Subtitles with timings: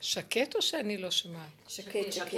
[0.00, 1.48] שקט או שאני לא שומעת?
[1.68, 2.32] שקט, שקט.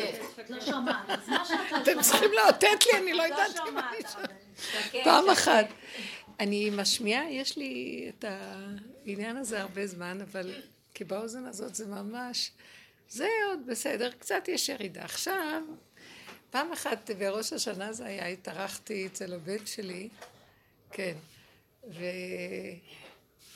[0.49, 1.09] לא שומעת.
[1.09, 5.05] אז מה שאת לא אתם צריכים לאותת לי, אני לא יודעת אם אני שומעת.
[5.05, 5.67] פעם אחת.
[6.41, 10.55] אני משמיעה, יש לי את העניין הזה הרבה זמן, אבל
[10.95, 12.51] כי באוזן הזאת זה ממש...
[13.09, 15.05] זה עוד בסדר, קצת יש ירידה.
[15.05, 15.63] עכשיו,
[16.51, 20.09] פעם אחת בראש השנה זה היה, התארחתי אצל הבן שלי,
[20.91, 21.15] כן,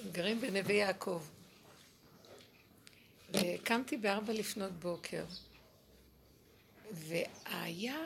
[0.05, 1.23] וגרים בנווה יעקב.
[3.43, 5.25] וקמתי בארבע לפנות בוקר,
[6.93, 7.97] והיה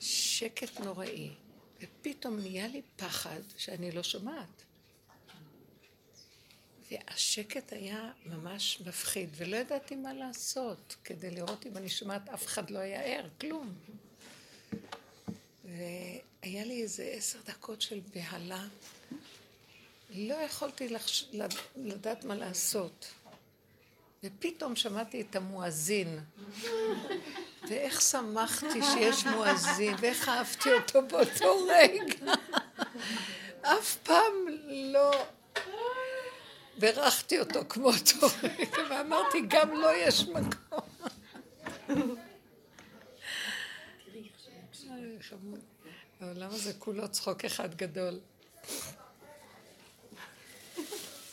[0.00, 1.30] שקט נוראי,
[1.80, 4.62] ופתאום נהיה לי פחד שאני לא שומעת.
[6.90, 12.70] והשקט היה ממש מפחיד, ולא ידעתי מה לעשות כדי לראות אם אני שומעת, אף אחד
[12.70, 13.74] לא היה ער, כלום.
[15.64, 18.66] והיה לי איזה עשר דקות של בהלה.
[20.10, 21.28] לא יכולתי לחש...
[21.76, 23.06] לדעת מה לעשות.
[24.26, 26.20] ופתאום שמעתי את המואזין.
[27.68, 32.34] ואיך שמחתי שיש מואזין, ואיך אהבתי אותו באותו רגע.
[33.62, 34.34] אף פעם
[34.68, 35.10] לא
[36.78, 40.80] בירכתי אותו כמו אותו רגע, ואמרתי, גם לו לא יש מקום.
[46.20, 48.18] העולם הזה כולו צחוק אחד גדול.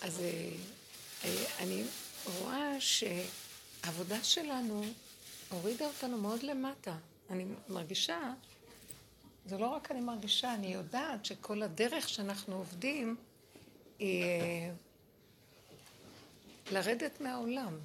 [0.02, 0.50] אז אה,
[1.24, 1.84] אה, אני
[2.26, 4.84] רואה שהעבודה שלנו
[5.50, 6.96] הורידה אותנו מאוד למטה.
[7.30, 8.34] אני מרגישה,
[9.46, 13.16] זה לא רק אני מרגישה, אני יודעת שכל הדרך שאנחנו עובדים
[14.00, 14.72] היא אה,
[16.72, 17.78] לרדת מהעולם.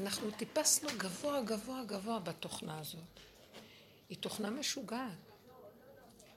[0.00, 3.00] אנחנו טיפסנו גבוה, גבוה, גבוה בתוכנה הזאת.
[4.08, 5.18] היא תוכנה משוגעת.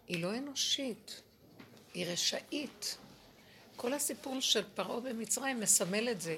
[0.08, 1.22] היא לא אנושית.
[1.94, 2.98] היא רשאית.
[3.84, 6.38] כל הסיפור של פרעה במצרים מסמל את זה.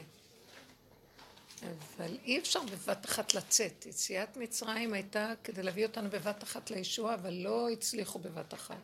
[1.62, 3.86] אבל אי אפשר בבת אחת לצאת.
[3.86, 8.82] יציאת מצרים הייתה כדי להביא אותנו בבת אחת לישוע, אבל לא הצליחו בבת אחת.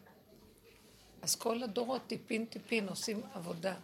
[1.22, 3.76] אז כל הדורות טיפין טיפין עושים עבודה.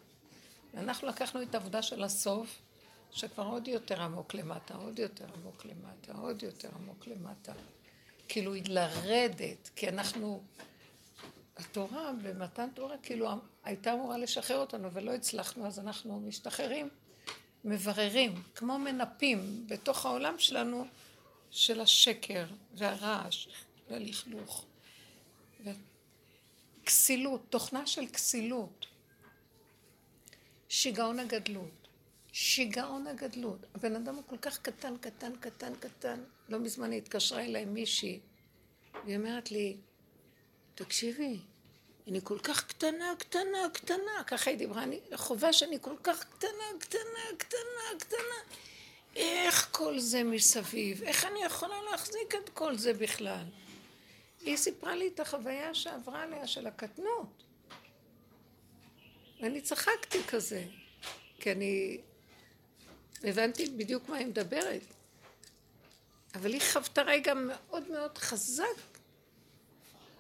[0.74, 2.62] אנחנו לקחנו את העבודה של הסוף,
[3.12, 7.54] שכבר עוד יותר עמוק למטה, עוד יותר עמוק למטה, עוד יותר עמוק למטה.
[8.28, 10.44] כאילו לרדת, כי אנחנו,
[11.58, 13.30] התורה, במתן תורה, כאילו
[13.64, 16.90] הייתה אמורה לשחרר אותנו ולא הצלחנו, אז אנחנו משתחררים,
[17.66, 20.86] מבררים, כמו מנפים בתוך העולם שלנו
[21.52, 23.48] של השקר והרעש
[23.90, 24.66] והלכלוך.
[26.84, 28.86] וכסילות, תוכנה של כסילות.
[30.70, 31.88] שיגעון הגדלות.
[32.32, 33.60] שיגעון הגדלות.
[33.76, 36.24] הבן אדם הוא כל כך קטן, קטן, קטן, קטן.
[36.50, 38.20] לא מזמן התקשרה אליי מישהי,
[39.06, 39.78] והיא אומרת לי,
[40.78, 41.40] תקשיבי,
[42.08, 44.24] אני כל כך קטנה, קטנה, קטנה.
[44.28, 48.58] ככה היא דיברה, אני חובה שאני כל כך קטנה, קטנה, קטנה, קטנה.
[49.16, 51.04] איך כל זה מסביב?
[51.04, 53.44] איך אני יכולה להחזיק את כל זה בכלל?
[54.42, 57.44] היא סיפרה לי את החוויה שעברה עליה של הקטנות.
[59.42, 60.64] ואני צחקתי כזה,
[61.40, 61.98] כי אני
[63.24, 64.82] הבנתי בדיוק מה היא מדברת.
[66.36, 68.64] אבל היא חוותה רגע מאוד מאוד חזק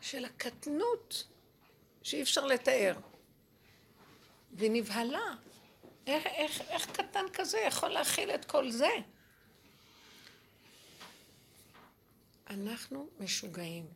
[0.07, 1.23] של הקטנות
[2.03, 2.95] שאי אפשר לתאר.
[4.53, 5.35] והיא נבהלה.
[6.07, 8.89] איך, איך, איך קטן כזה יכול להכיל את כל זה?
[12.49, 13.87] אנחנו משוגעים.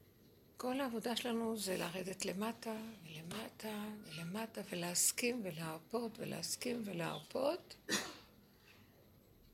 [0.57, 7.75] כל העבודה שלנו זה לרדת למטה ולמטה ולמטה ולהסכים ולהרפות ולהסכים ולהרפות.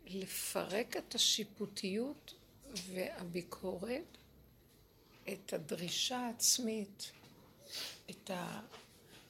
[0.05, 2.33] לפרק את השיפוטיות
[2.73, 4.17] והביקורת,
[5.33, 7.11] את הדרישה העצמית,
[8.09, 8.61] את ה...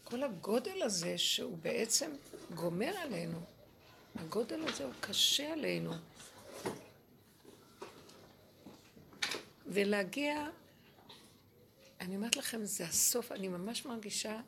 [0.04, 2.12] כל הגודל הזה שהוא בעצם
[2.54, 3.40] גומר עלינו.
[4.16, 5.94] הגודל הזה הוא קשה עלינו.
[9.66, 10.50] ולהגיע
[12.02, 14.42] אני אומרת לכם, זה הסוף, אני ממש מרגישה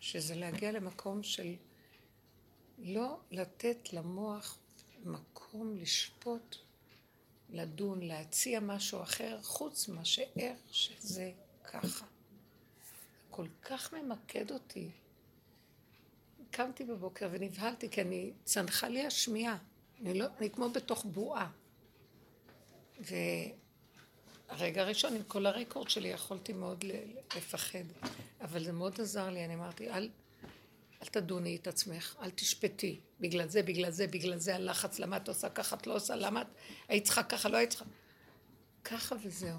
[0.00, 1.54] שזה להגיע למקום של
[2.78, 4.58] לא לתת למוח
[5.04, 6.56] מקום לשפוט,
[7.50, 11.32] לדון, להציע משהו אחר, חוץ מאשר איך שזה
[11.64, 12.06] ככה.
[13.30, 14.90] כל כך ממקד אותי.
[16.50, 19.58] קמתי בבוקר ונבהלתי, כי אני, צנחה לי השמיעה.
[20.00, 21.50] אני, לא, אני כמו בתוך בועה.
[23.00, 23.14] ו...
[24.48, 26.84] הרגע הראשון, עם כל הרקורד שלי, יכולתי מאוד
[27.36, 27.84] לפחד.
[28.40, 30.08] אבל זה מאוד עזר לי, אני אמרתי, אל,
[31.02, 33.00] אל תדוני את עצמך, אל תשפטי.
[33.20, 36.42] בגלל זה, בגלל זה, בגלל זה הלחץ, למה את עושה ככה, את לא עושה, למה
[36.42, 36.46] את
[36.88, 37.84] היית צריכה ככה, לא היית צריכה...
[38.84, 39.58] ככה וזהו.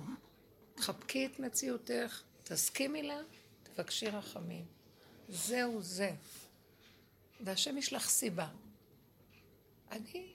[0.76, 3.20] תחבקי את מציאותך, תסכימי לה,
[3.64, 4.66] תבקשי רחמים.
[5.30, 6.12] זהו זה.
[7.40, 8.48] והשם יש לך סיבה.
[9.92, 10.34] אני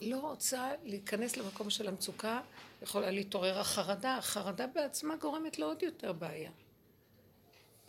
[0.00, 2.40] לא רוצה להיכנס למקום של המצוקה,
[2.82, 6.50] יכולה להתעורר החרדה, החרדה בעצמה גורמת לעוד יותר בעיה.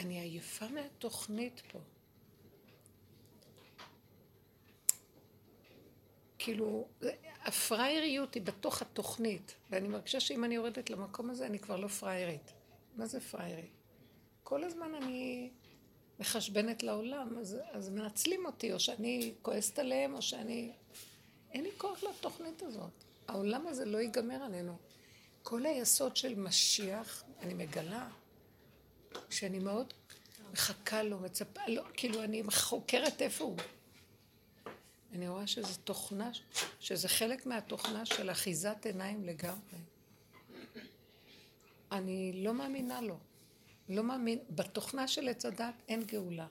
[0.02, 1.80] אני עייפה מהתוכנית פה.
[6.38, 6.88] כאילו,
[7.44, 12.54] הפראייריות היא בתוך התוכנית, ואני מרגישה שאם אני יורדת למקום הזה, אני כבר לא פראיירית.
[12.96, 13.72] מה זה פראיירית?
[14.44, 15.50] כל הזמן אני
[16.20, 20.72] מחשבנת לעולם, אז, אז מנצלים אותי, או שאני כועסת עליהם, או שאני...
[21.52, 23.04] אין לי כוח לתוכנית הזאת.
[23.28, 24.78] העולם הזה לא ייגמר עלינו.
[25.44, 28.10] כל היסוד של משיח, אני מגלה,
[29.30, 29.94] שאני מאוד
[30.54, 33.58] מחכה לו, מצפה, לא, כאילו אני חוקרת איפה הוא.
[35.14, 36.32] אני רואה שזו תוכנה,
[36.80, 39.78] שזה חלק מהתוכנה של אחיזת עיניים לגמרי.
[41.92, 43.18] אני לא מאמינה לו.
[43.90, 46.48] לא מאמין, בתוכנה של עץ הדת אין גאולה.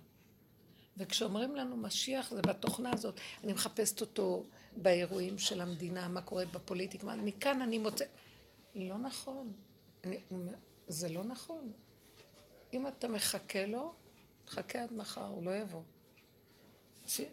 [0.96, 4.44] וכשאומרים לנו משיח זה בתוכנה הזאת, אני מחפשת אותו
[4.76, 8.08] באירועים של המדינה, מה קורה בפוליטיקה, מכאן אני מוצאת...
[8.74, 9.52] לא נכון.
[10.04, 10.20] אני,
[10.88, 11.72] זה לא נכון.
[12.72, 13.94] אם אתה מחכה לו,
[14.44, 15.82] תחכה עד מחר, הוא לא יבוא.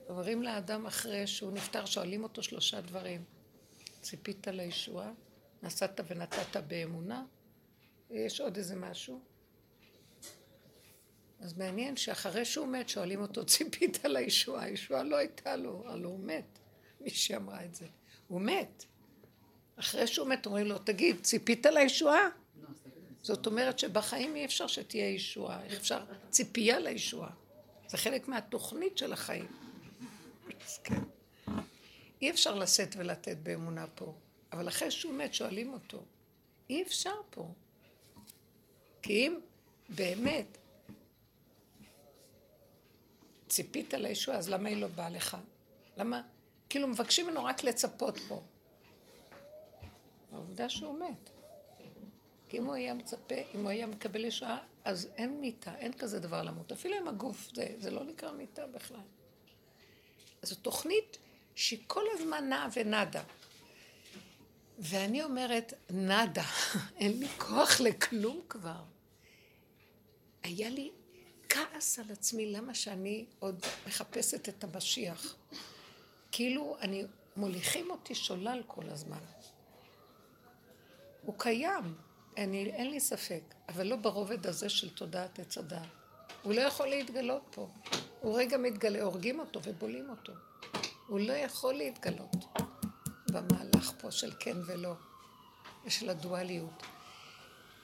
[0.10, 3.24] אומרים לאדם אחרי שהוא נפטר, שואלים אותו שלושה דברים.
[4.02, 5.12] ציפית לישועה?
[5.64, 7.26] נסעת ונתת באמונה?
[8.10, 9.22] יש עוד איזה משהו?
[11.40, 14.64] אז מעניין שאחרי שהוא מת, שואלים אותו, ציפית לישועה?
[14.64, 16.60] הישועה לא הייתה לו, הלוא הוא מת.
[17.02, 17.86] מי שאמרה את זה.
[18.28, 18.86] הוא מת.
[19.76, 22.30] אחרי שהוא מת, אומרים לו, תגיד, ציפית לישועה?
[23.24, 26.06] זאת אומרת שבחיים אי אפשר שתהיה ישועה, איך אפשר?
[26.30, 27.30] ציפייה לישועה.
[27.88, 29.48] זה חלק מהתוכנית של החיים.
[30.84, 31.02] כן.
[32.22, 34.14] אי אפשר לשאת ולתת באמונה פה,
[34.52, 36.04] אבל אחרי שהוא מת שואלים אותו,
[36.70, 37.48] אי אפשר פה.
[39.02, 39.40] כי אם
[39.90, 40.58] באמת
[43.50, 45.38] ציפית לישועה, אז למה היא לא באה לך?
[45.98, 46.22] למה?
[46.70, 48.42] כאילו מבקשים ממנו רק לצפות פה.
[50.32, 51.37] העובדה שהוא מת.
[52.50, 56.20] כי אם הוא היה מצפה, אם הוא היה מקבל ישועה, אז אין מיטה, אין כזה
[56.20, 56.72] דבר למות.
[56.72, 59.02] אפילו עם הגוף, זה, זה לא נקרא מיטה בכלל.
[60.42, 61.18] זו תוכנית
[61.56, 63.24] שהיא כל הזמן נעה ונדה.
[64.80, 66.46] ואני אומרת, נדה,
[67.00, 68.84] אין לי כוח לכלום כבר.
[70.44, 70.92] היה לי
[71.50, 75.36] כעס על עצמי, למה שאני עוד מחפשת את המשיח?
[76.32, 77.06] כאילו, אני,
[77.38, 79.20] מוליכים אותי שולל כל הזמן.
[81.22, 81.96] הוא קיים,
[82.38, 85.88] אני, אין לי ספק, אבל לא ברובד הזה של תודעת עץ הדעת.
[86.42, 87.68] הוא לא יכול להתגלות פה.
[88.20, 90.34] הוא רגע מתגלה, הורגים אותו ובולים אותו.
[91.08, 92.36] הוא לא יכול להתגלות
[93.32, 94.94] במהלך פה של כן ולא,
[95.86, 96.84] ושל הדואליות.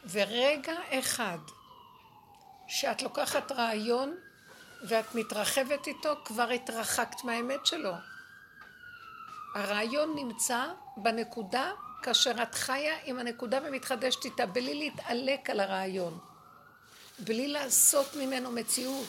[0.10, 1.38] ורגע אחד
[2.68, 4.16] שאת לוקחת רעיון
[4.88, 7.94] ואת מתרחבת איתו, כבר התרחקת מהאמת שלו.
[9.56, 10.66] הרעיון נמצא
[10.98, 11.72] בנקודה
[12.04, 16.20] כאשר את חיה עם הנקודה ומתחדשת איתה, בלי להתעלק על הרעיון,
[17.20, 19.08] בלי לעשות ממנו מציאות.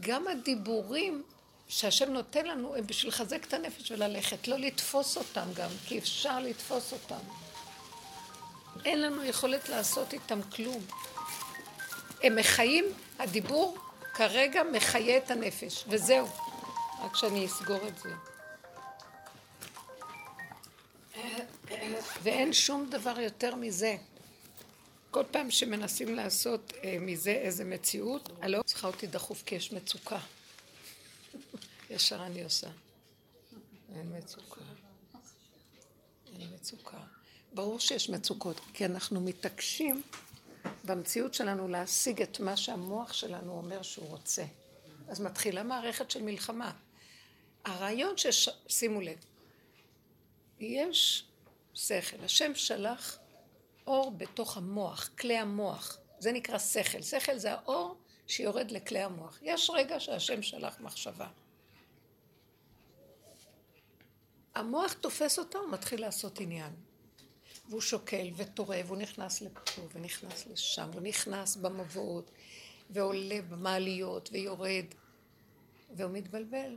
[0.00, 1.22] גם הדיבורים
[1.68, 6.40] שהשם נותן לנו הם בשביל לחזק את הנפש וללכת, לא לתפוס אותם גם, כי אפשר
[6.40, 7.20] לתפוס אותם.
[8.84, 10.82] אין לנו יכולת לעשות איתם כלום.
[12.22, 12.84] הם מחיים,
[13.18, 13.78] הדיבור
[14.14, 16.28] כרגע מחיה את הנפש, וזהו.
[17.04, 18.35] רק שאני אסגור את זה.
[22.22, 23.96] ואין שום דבר יותר מזה.
[25.10, 30.18] כל פעם שמנסים לעשות אה, מזה איזה מציאות, הלא צריכה אותי דחוף כי יש מצוקה.
[31.90, 32.68] ישר אני עושה.
[33.94, 34.60] אין מצוקה.
[36.40, 36.98] אין מצוקה.
[37.52, 40.02] ברור שיש מצוקות, כי אנחנו מתעקשים
[40.84, 44.44] במציאות שלנו להשיג את מה שהמוח שלנו אומר שהוא רוצה.
[45.08, 46.72] אז מתחילה מערכת של מלחמה.
[47.64, 48.48] הרעיון ש...
[48.68, 49.18] שימו לב,
[50.60, 51.24] יש
[51.76, 52.24] שכל.
[52.24, 53.18] השם שלח
[53.86, 55.98] אור בתוך המוח, כלי המוח.
[56.18, 57.02] זה נקרא שכל.
[57.02, 59.38] שכל זה האור שיורד לכלי המוח.
[59.42, 61.28] יש רגע שהשם שלח מחשבה.
[64.54, 66.72] המוח תופס אותו, הוא מתחיל לעשות עניין.
[67.68, 72.30] והוא שוקל וטורף, והוא נכנס לפה ונכנס לשם, הוא נכנס במבואות,
[72.90, 74.84] ועולה במעליות ויורד,
[75.96, 76.76] והוא מתבלבל.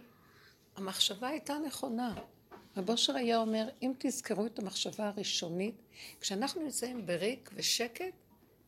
[0.75, 2.15] המחשבה הייתה נכונה.
[2.79, 5.75] רב אושר היה אומר, אם תזכרו את המחשבה הראשונית,
[6.21, 8.13] כשאנחנו נמצאים בריק ושקט,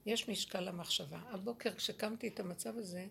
[0.05, 1.19] יש משקל למחשבה.
[1.29, 3.05] הבוקר כשקמתי את המצב הזה,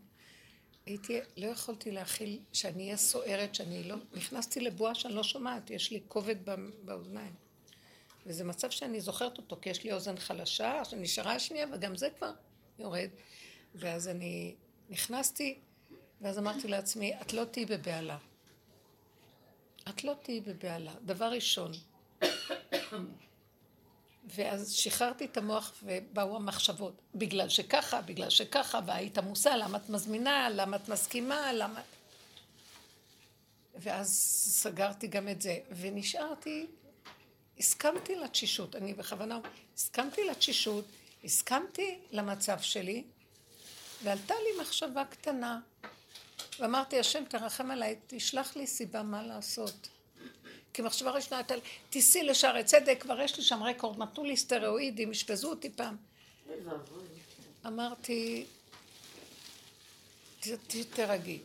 [0.86, 3.96] הייתי, לא יכולתי להכיל שאני אהיה סוערת, שאני לא...
[4.14, 6.36] נכנסתי לבועה שאני לא שומעת, יש לי כובד
[6.84, 7.34] באוזניים.
[8.26, 12.32] וזה מצב שאני זוכרת אותו, כי יש לי אוזן חלשה, שנשארה השנייה, וגם זה כבר
[12.78, 13.08] יורד.
[13.74, 14.54] ואז אני
[14.90, 15.58] נכנסתי
[16.20, 18.18] ואז אמרתי לעצמי, את לא תהיי בבהלה.
[19.90, 20.92] את לא תהיי בבהלה.
[21.02, 21.72] דבר ראשון.
[24.24, 26.94] ואז שחררתי את המוח ובאו המחשבות.
[27.14, 31.80] בגלל שככה, בגלל שככה, והיית עמוסה, למה את מזמינה, למה את מסכימה, למה...
[33.74, 34.08] ואז
[34.50, 36.66] סגרתי גם את זה, ונשארתי,
[37.58, 39.38] הסכמתי לתשישות, אני בכוונה,
[39.74, 40.84] הסכמתי לתשישות,
[41.24, 43.04] הסכמתי למצב שלי,
[44.02, 45.60] ועלתה לי מחשבה קטנה,
[46.60, 49.88] ואמרתי, השם תרחם עליי, תשלח לי סיבה מה לעשות.
[50.72, 51.54] כי מחשבה ראשונה הייתה,
[51.90, 55.96] תיסעי לשערי צדק, כבר יש לי שם רקורד, נתנו לי סטרואידים, אשפזו אותי פעם.
[57.66, 58.46] אמרתי,
[60.94, 61.38] תרגי.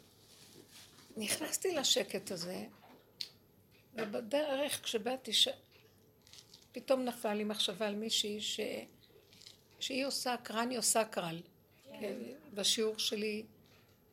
[1.17, 2.65] נכנסתי לשקט הזה,
[3.93, 5.47] ובדרך כשבאתי, ש...
[6.71, 8.59] פתאום נפל לי מחשבה על מישהי ש...
[9.79, 11.41] שהיא עושה קרניו סקרל.
[11.99, 12.15] כן.
[12.53, 13.43] בשיעור שלי,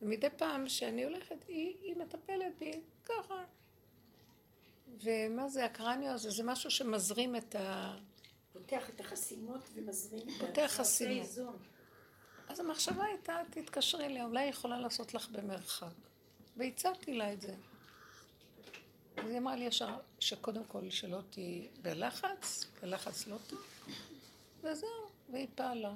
[0.03, 3.45] ומדי פעם שאני הולכת, היא, היא מטפלת בי ככה.
[5.03, 6.31] ומה זה הקרניו הזה?
[6.31, 7.97] זה משהו שמזרים את ה...
[8.53, 10.47] פותח את החסימות ומזרים את ה...
[10.47, 11.27] פותח חסימות.
[12.49, 15.93] אז המחשבה הייתה, תתקשרי אליה, אולי היא יכולה לעשות לך במרחק.
[16.57, 17.55] והצעתי לה את זה.
[19.17, 23.61] אז היא אמרה לי ישר שקודם כל שלא תהיי בלחץ, בלחץ לא תהיי,
[24.63, 24.89] וזהו,
[25.31, 25.95] והיא פעלה.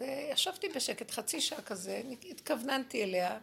[0.00, 3.38] וישבתי בשקט חצי שעה כזה, התכווננתי אליה,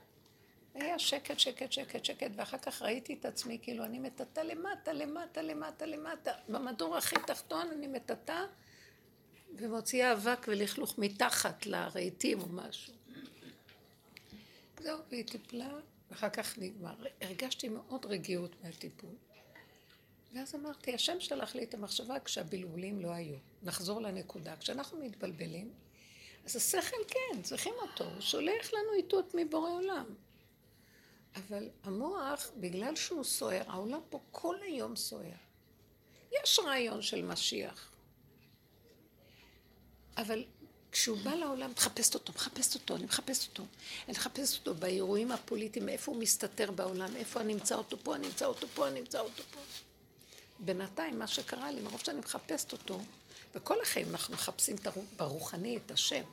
[0.73, 5.41] היה שקט, שקט, שקט, שקט, ואחר כך ראיתי את עצמי, כאילו אני מטאטה למטה, למטה,
[5.41, 8.45] למטה, למטה, במדור הכי תחתון אני מטאטה
[9.55, 12.93] ומוציאה אבק ולכלוך מתחת לרהיטים או משהו.
[14.79, 15.69] זהו, והיא טיפלה,
[16.11, 16.95] ואחר כך נגמר.
[17.21, 19.15] הרגשתי מאוד רגיעות מהטיפול.
[20.33, 23.35] ואז אמרתי, השם שלח לי את המחשבה כשהבלבולים לא היו.
[23.63, 24.55] נחזור לנקודה.
[24.55, 25.71] כשאנחנו מתבלבלים,
[26.47, 30.05] אז השכל כן, צריכים אותו, הוא שולח לנו איתות מבורא עולם.
[31.35, 35.37] אבל המוח, בגלל שהוא סוער, העולם פה כל היום סוער.
[36.31, 37.91] יש רעיון של משיח.
[40.17, 40.45] אבל
[40.91, 43.63] כשהוא בא לעולם, מחפשת אותו, מחפשת אותו, אני מחפשת אותו.
[44.05, 48.27] אני מחפשת אותו באירועים הפוליטיים, איפה הוא מסתתר בעולם, איפה אני אמצא אותו פה, אני
[48.27, 49.59] אמצא אותו פה, אני אמצא אותו פה.
[50.59, 52.99] בינתיים, מה שקרה לי, מרוב שאני מחפשת אותו,
[53.55, 54.75] וכל החיים אנחנו מחפשים
[55.17, 56.23] ברוחני את השם.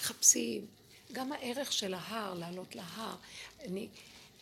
[0.00, 0.66] מחפשים,
[1.12, 3.16] גם הערך של ההר, לעלות להר.
[3.60, 3.88] אני,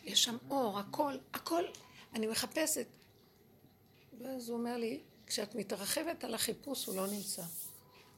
[0.05, 1.65] יש שם אור, הכל, הכל,
[2.15, 2.87] אני מחפשת.
[4.19, 7.43] ואז הוא אומר לי, כשאת מתרחבת על החיפוש הוא לא נמצא.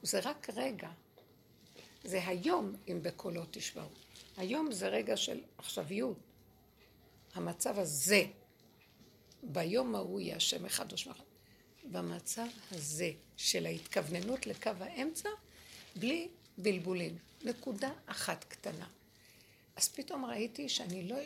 [0.03, 0.89] זה רק רגע.
[2.05, 3.89] זה היום אם בקולו תשמעו.
[4.37, 6.17] היום זה רגע של עכשוויות.
[7.35, 8.25] המצב הזה,
[9.43, 11.25] ביום ההוא יהיה השם אחד ושמע אחד.
[11.85, 15.29] במצב הזה של ההתכווננות לקו האמצע,
[15.97, 16.29] בלי
[16.59, 17.30] בלבולים.
[17.45, 18.87] נקודה אחת קטנה.
[19.77, 21.17] אז פתאום ראיתי שאני לא...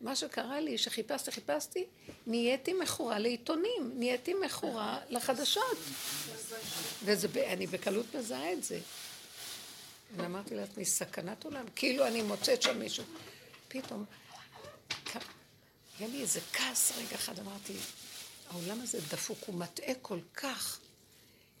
[0.00, 1.84] מה שקרה לי, שחיפשתי, חיפשתי,
[2.26, 5.78] נהייתי מכורה לעיתונים, נהייתי מכורה לחדשות.
[7.04, 8.80] ואני בקלות מזהה את זה.
[10.16, 13.04] ואמרתי לעצמי, סכנת עולם, כאילו אני מוצאת שם מישהו.
[13.68, 14.04] פתאום,
[15.98, 17.72] היה לי איזה כעס רגע אחד, אמרתי,
[18.50, 20.78] העולם הזה דפוק, הוא מטעה כל כך,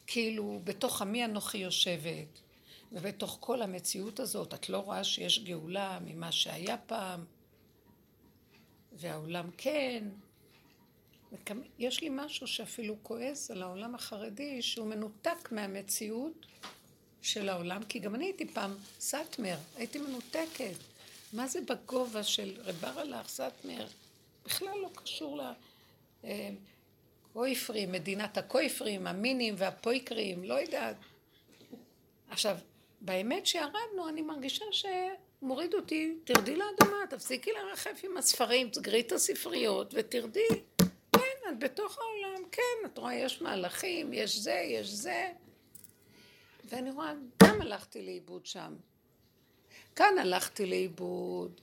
[0.06, 2.40] כאילו, בתוך עמי אנוכי יושבת,
[2.92, 7.24] ובתוך כל המציאות הזאת, את לא רואה שיש גאולה ממה שהיה פעם,
[8.92, 10.08] והעולם כן.
[11.78, 16.46] יש לי משהו שאפילו כועס על העולם החרדי, שהוא מנותק מהמציאות
[17.22, 20.74] של העולם, כי גם אני הייתי פעם סאטמר, הייתי מנותקת.
[21.32, 23.86] מה זה בגובה של רבר הלך, סאטמר?
[24.44, 25.40] בכלל לא קשור
[26.24, 30.96] לקויפרים, אה, מדינת הקויפרים, המינים והפויקרים, לא יודעת.
[32.30, 32.56] עכשיו,
[33.04, 39.94] באמת שירדנו, אני מרגישה שמוריד אותי, תרדי לאדמה, תפסיקי לרחף עם הספרים, תסגרי את הספריות
[39.96, 40.48] ותרדי.
[41.12, 45.32] כן, את בתוך העולם, כן, את רואה, יש מהלכים, יש זה, יש זה.
[46.64, 48.74] ואני רואה, גם הלכתי לאיבוד שם.
[49.96, 51.60] כאן הלכתי לאיבוד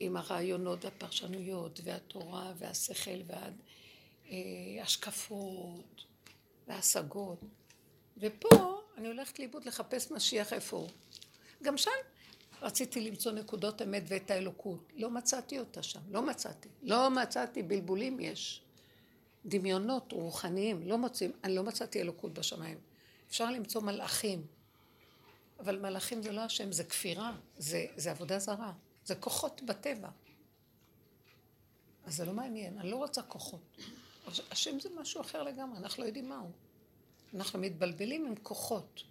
[0.00, 3.20] עם הרעיונות והפרשנויות והתורה והשכל
[4.78, 6.04] וההשקפות
[6.68, 7.38] וההשגות.
[8.18, 10.88] ופה אני הולכת לאיבוד לחפש משיח איפה הוא.
[11.62, 11.90] גם שם
[12.62, 14.92] רציתי למצוא נקודות אמת ואת האלוקות.
[14.96, 16.68] לא מצאתי אותה שם, לא מצאתי.
[16.82, 18.62] לא מצאתי, בלבולים יש.
[19.46, 22.78] דמיונות רוחניים, לא מוצאים, אני לא מצאתי אלוקות בשמיים.
[23.28, 24.46] אפשר למצוא מלאכים,
[25.60, 28.72] אבל מלאכים זה לא השם, זה כפירה, זה, זה עבודה זרה,
[29.04, 30.08] זה כוחות בטבע.
[32.06, 33.60] אז זה לא מעניין, אני לא רוצה כוחות.
[34.50, 36.50] השם זה משהו אחר לגמרי, אנחנו לא יודעים מהו.
[37.34, 39.02] אנחנו מתבלבלים עם כוחות.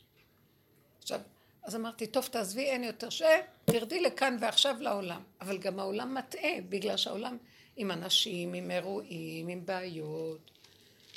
[1.01, 1.19] עכשיו,
[1.63, 3.21] אז אמרתי, טוב, תעזבי, אין יותר ש...
[3.65, 5.23] תרדי לכאן ועכשיו לעולם.
[5.41, 7.37] אבל גם העולם מטעה, בגלל שהעולם
[7.75, 10.51] עם אנשים, עם אירועים, עם בעיות.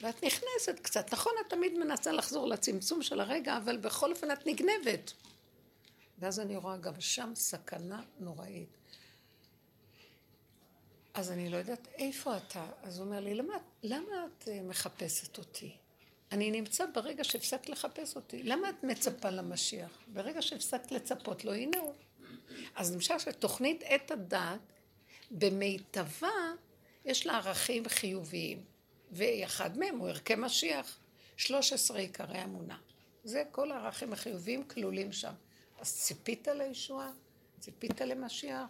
[0.03, 1.13] ואת נכנסת קצת.
[1.13, 5.13] נכון, את תמיד מנסה לחזור לצמצום של הרגע, אבל בכל אופן את נגנבת.
[6.19, 8.69] ואז אני רואה גם שם סכנה נוראית.
[11.15, 12.67] אז אני לא יודעת איפה אתה.
[12.83, 15.77] אז הוא אומר לי, למה, למה את אה, מחפשת אותי?
[16.33, 18.43] אני נמצא ברגע שהפסקת לחפש אותי.
[18.43, 19.99] למה את מצפה למשיח?
[20.07, 21.95] ברגע שהפסקת לצפות לו, הנה הוא.
[22.77, 24.61] אז למשל שתוכנית עת הדת,
[25.31, 26.29] במיטבה,
[27.05, 28.65] יש לה ערכים חיוביים.
[29.11, 30.99] ואחד מהם הוא ערכי משיח.
[31.37, 32.79] 13 עיקרי אמונה.
[33.25, 35.33] זה כל הערכים החיוביים כלולים שם.
[35.79, 37.11] אז ציפית לישועה?
[37.59, 38.67] ציפית למשיח?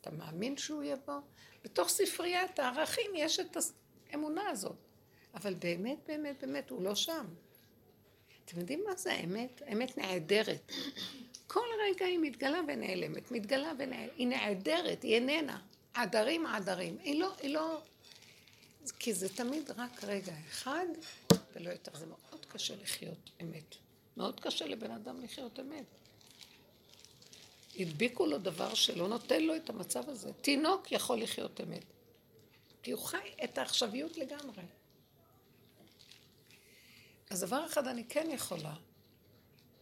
[0.00, 1.20] אתה מאמין שהוא יבוא?
[1.64, 3.56] בתוך ספריית הערכים יש את
[4.10, 4.76] האמונה הזאת.
[5.34, 7.26] אבל באמת, באמת, באמת, הוא לא שם.
[8.44, 9.62] אתם יודעים מה זה האמת?
[9.66, 10.72] האמת נעדרת.
[11.46, 14.10] כל רגע היא מתגלה ונעלמת, מתגלה ונעלמת.
[14.16, 15.60] היא נעדרת, היא איננה.
[15.94, 16.98] עדרים עדרים.
[17.02, 17.80] היא לא, היא לא...
[18.98, 20.86] כי זה תמיד רק רגע אחד,
[21.54, 21.98] ולא יותר.
[21.98, 23.76] זה מאוד קשה לחיות אמת.
[24.16, 25.84] מאוד קשה לבן אדם לחיות אמת.
[27.78, 30.32] הדביקו לו דבר שלא נותן לו את המצב הזה.
[30.32, 31.84] תינוק יכול לחיות אמת.
[32.82, 34.62] כי הוא חי את העכשוויות לגמרי.
[37.32, 38.74] אז דבר אחד אני כן יכולה,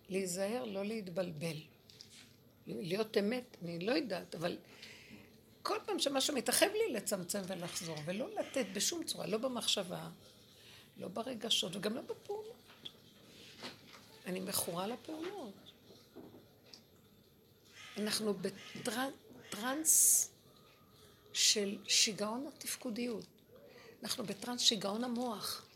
[0.08, 1.56] להיזהר, לא להתבלבל.
[2.66, 4.58] להיות אמת, אני לא יודעת, אבל
[5.62, 10.08] כל פעם שמשהו מתרחב לי, לצמצם ולחזור, ולא לתת בשום צורה, לא במחשבה,
[10.96, 12.56] לא ברגשות, וגם לא בפעולות.
[14.26, 15.54] אני מכורה לפעולות.
[17.98, 20.30] אנחנו בטרנס
[21.32, 23.26] של שיגעון התפקודיות.
[24.02, 25.69] אנחנו בטרנס שיגעון המוח.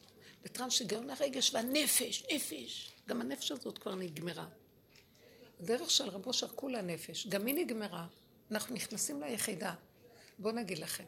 [0.45, 2.93] בטרנס שיגעון הרגש והנפש, נפש.
[3.09, 4.47] גם הנפש הזאת כבר נגמרה.
[5.61, 8.07] הדרך של רבו כולה נפש, גם היא נגמרה.
[8.51, 9.75] אנחנו נכנסים ליחידה.
[10.39, 11.05] בואו נגיד לכם.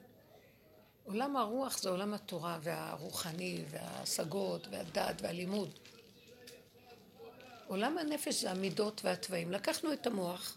[1.05, 5.79] עולם הרוח זה עולם התורה והרוחני וההשגות והדת והלימוד.
[7.67, 9.53] עולם הנפש זה המידות והתוואים.
[9.53, 10.57] לקחנו את המוח,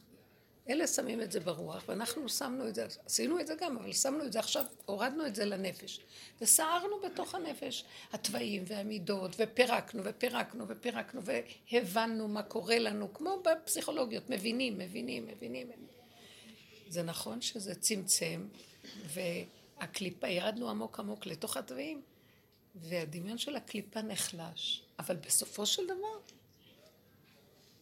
[0.69, 4.25] אלה שמים את זה ברוח, ואנחנו שמנו את זה, עשינו את זה גם, אבל שמנו
[4.25, 5.99] את זה עכשיו, הורדנו את זה לנפש.
[6.41, 11.21] וסערנו בתוך הנפש התוואים והמידות, ופירקנו ופירקנו ופירקנו,
[11.71, 15.67] והבנו מה קורה לנו, כמו בפסיכולוגיות, מבינים, מבינים, מבינים.
[16.89, 18.47] זה נכון שזה צמצם,
[19.05, 22.01] והקליפה, ירדנו עמוק עמוק לתוך התוואים,
[22.75, 24.81] והדמיון של הקליפה נחלש.
[24.99, 26.19] אבל בסופו של דבר,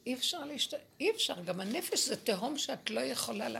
[0.08, 0.74] אי אפשר להשת...
[1.00, 3.60] אי אפשר, גם הנפש זה תהום שאת לא יכולה לה...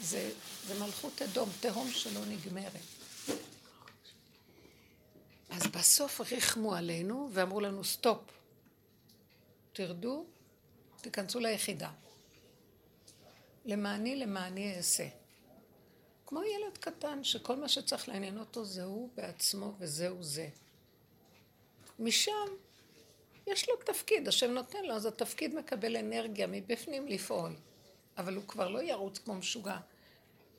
[0.00, 0.32] זה,
[0.66, 2.72] זה מלכות אדום, תהום שלא נגמרת.
[5.50, 8.20] אז בסוף ריחמו עלינו ואמרו לנו סטופ,
[9.72, 10.26] תרדו,
[11.00, 11.90] תיכנסו ליחידה.
[13.64, 15.08] למעני למעני אעשה.
[16.26, 20.48] כמו ילד קטן שכל מה שצריך לעניין אותו זה הוא בעצמו וזהו זה.
[21.98, 22.48] משם
[23.46, 27.52] יש לו תפקיד, השם נותן לו, אז התפקיד מקבל אנרגיה מבפנים לפעול.
[28.18, 29.78] אבל הוא כבר לא ירוץ כמו משוגע,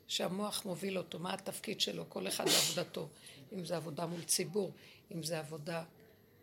[0.06, 3.08] שהמוח מוביל אותו, מה התפקיד שלו, כל אחד בעבודתו.
[3.52, 4.72] אם זה עבודה מול ציבור,
[5.14, 5.84] אם זה עבודה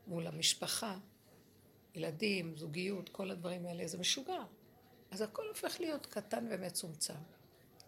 [0.07, 0.97] מול המשפחה,
[1.95, 4.43] ילדים, זוגיות, כל הדברים האלה, זה משוגע.
[5.11, 7.13] אז הכל הופך להיות קטן ומצומצם.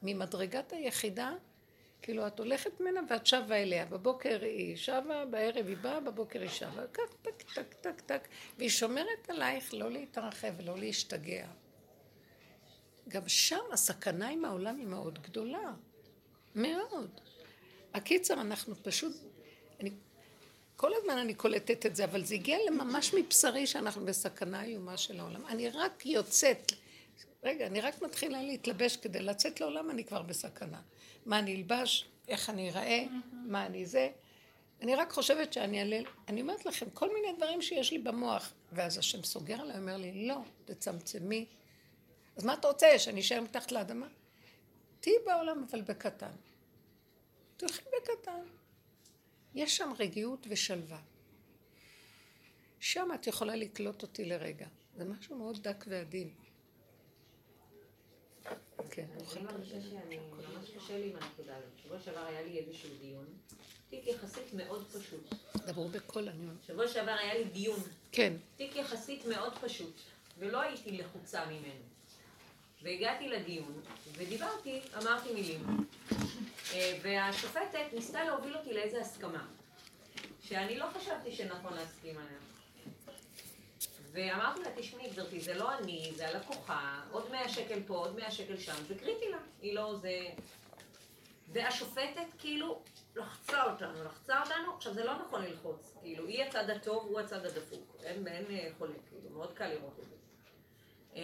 [0.03, 1.33] ממדרגת היחידה,
[2.05, 3.85] כאילו את הולכת ממנה ואת שבה אליה.
[3.85, 6.87] בבוקר היא שבה, בערב היא באה, בבוקר היא שבה.
[6.87, 8.27] טק, טק, טק, טק, טק.
[8.57, 11.47] והיא שומרת עלייך לא להתרחב ולא להשתגע.
[13.07, 15.73] גם שם הסכנה עם העולם היא מאוד גדולה.
[16.55, 17.09] מאוד.
[17.93, 19.15] הקיצר, אנחנו פשוט...
[19.79, 19.91] אני,
[20.75, 25.19] כל הזמן אני קולטת את זה, אבל זה הגיע ממש מבשרי שאנחנו בסכנה איומה של
[25.19, 25.45] העולם.
[25.45, 26.71] אני רק יוצאת
[27.43, 30.81] רגע, אני רק מתחילה להתלבש כדי לצאת לעולם, אני כבר בסכנה.
[31.25, 34.09] מה אני אלבש, איך אני אראה, מה אני זה.
[34.81, 38.53] אני רק חושבת שאני אעלה, אני אומרת לכם, כל מיני דברים שיש לי במוח.
[38.71, 41.45] ואז השם סוגר עליי, אומר לי, לא, תצמצמי.
[42.35, 44.07] אז מה אתה רוצה, שאני אשאר מתחת לאדמה?
[44.99, 46.31] תהיי בעולם, אבל בקטן.
[47.57, 48.41] תלכי בקטן.
[49.55, 50.99] יש שם רגיעות ושלווה.
[52.79, 54.67] שם את יכולה לקלוט אותי לרגע.
[54.97, 56.29] זה משהו מאוד דק ועדין.
[58.89, 59.05] כן.
[59.35, 61.69] אני מרגישה שאני, ממש קשה לי עם הנקודה הזאת.
[61.83, 63.25] שבוע שעבר היה לי איזשהו דיון,
[63.89, 65.33] תיק יחסית מאוד פשוט.
[65.55, 66.63] דברו בקול, אני אומרת.
[66.67, 67.79] שבוע שעבר היה לי דיון.
[68.11, 68.33] כן.
[68.55, 69.95] תיק יחסית מאוד פשוט,
[70.39, 71.83] ולא הייתי לחוצה ממנו.
[72.83, 73.81] והגעתי לדיון,
[74.13, 75.65] ודיברתי, אמרתי מילים.
[76.73, 79.45] אה, והשופטת ניסתה להוביל אותי לאיזו הסכמה,
[80.41, 82.44] שאני לא חשבתי שנכון להסכים עליה.
[84.15, 88.31] ואמרתי לה, תשמעי גברתי, זה לא אני, זה הלקוחה, עוד 100 שקל פה, עוד 100
[88.31, 90.19] שקל שם, זה קריטי לה, היא לא זה...
[91.53, 92.81] והשופטת כאילו
[93.15, 97.45] לחצה אותנו, לחצה אותנו, עכשיו זה לא נכון ללחוץ, כאילו, היא הצד הטוב, הוא הצד
[97.45, 100.15] הדפוק, אין, אין אה, חולק, כאילו, מאוד קל לראות את זה.
[101.15, 101.21] אה,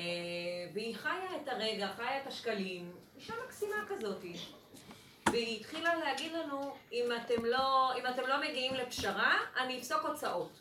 [0.74, 4.34] והיא חיה את הרגע, חיה את השקלים, אישה מקסימה כזאתי.
[5.32, 10.61] והיא התחילה להגיד לנו, אם אתם לא, אם אתם לא מגיעים לפשרה, אני אפסוק הוצאות.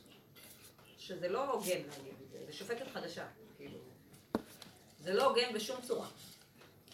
[1.01, 3.79] שזה לא הוגן להגיד את זה, זה שופטת חדשה, כאילו.
[5.01, 6.07] זה לא הוגן בשום צורה.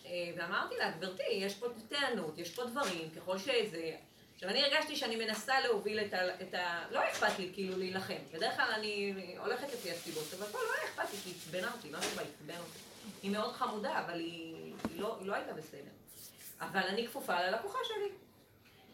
[0.06, 3.96] אה, ואמרתי לה, גברתי, יש פה טענות, יש פה דברים, ככל שזה...
[4.34, 6.40] עכשיו, אני הרגשתי שאני מנסה להוביל את ה...
[6.40, 6.86] את ה...
[6.90, 8.14] לא אכפת לי כאילו להילחם.
[8.32, 11.72] בדרך כלל אני הולכת לפי הסיבות, אבל פה לא היה אכפת לי, כי היא עצבנה
[11.72, 12.78] אותי, משהו בה עצבן אותי.
[13.22, 14.54] היא מאוד חמודה, אבל היא,
[14.90, 15.90] היא, לא, היא לא הייתה בסדר.
[16.60, 18.25] אבל אני כפופה ללקוחה שלי.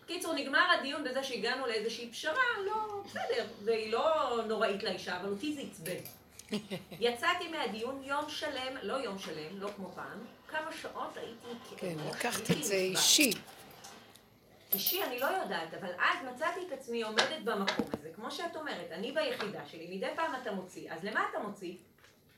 [0.06, 5.54] קיצור, נגמר הדיון בזה שהגענו לאיזושהי פשרה, לא, בסדר, והיא לא נוראית לאישה, אבל אותי
[5.54, 6.02] זה עצבן.
[7.00, 11.76] יצאתי מהדיון יום שלם, לא יום שלם, לא כמו פעם, כמה שעות הייתי...
[11.76, 12.74] כן, לקחת את זה.
[12.74, 13.30] אישי.
[14.72, 18.92] אישי אני לא יודעת, אבל אז מצאתי את עצמי עומדת במקום הזה, כמו שאת אומרת,
[18.92, 21.74] אני ביחידה שלי, מדי פעם אתה מוציא, אז למה אתה מוציא?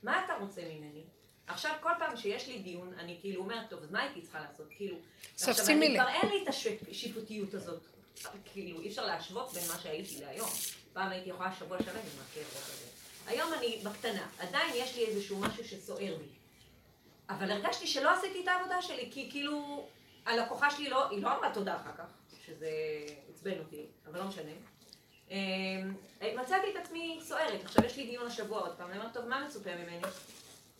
[0.02, 1.02] מה אתה רוצה ממני?
[1.46, 4.66] עכשיו כל פעם שיש לי דיון, אני כאילו אומרת, טוב, אז מה הייתי צריכה לעשות?
[4.76, 4.96] כאילו,
[5.34, 6.02] עכשיו, שימי אני לב.
[6.02, 6.48] כבר אין לי את
[6.90, 7.82] השיפוטיות הזאת,
[8.52, 10.48] כאילו, אי אפשר להשוות בין מה שהייתי להיום.
[10.92, 12.86] פעם הייתי יכולה שבוע שלם עם הכאב הזה.
[13.26, 16.24] היום אני בקטנה, עדיין יש לי איזשהו משהו שסוער בי.
[17.28, 19.86] אבל הרגשתי שלא עשיתי את העבודה שלי, כי כאילו,
[20.26, 22.04] הלקוחה שלי לא, היא לא אמרה תודה אחר כך,
[22.46, 22.70] שזה
[23.30, 24.50] עצבן אותי, אבל לא משנה.
[25.30, 25.94] אמ,
[26.36, 29.46] מצאתי את עצמי סוערת, עכשיו יש לי דיון השבוע עוד פעם, אני אומרת, טוב, מה
[29.46, 30.00] מצופה ממני?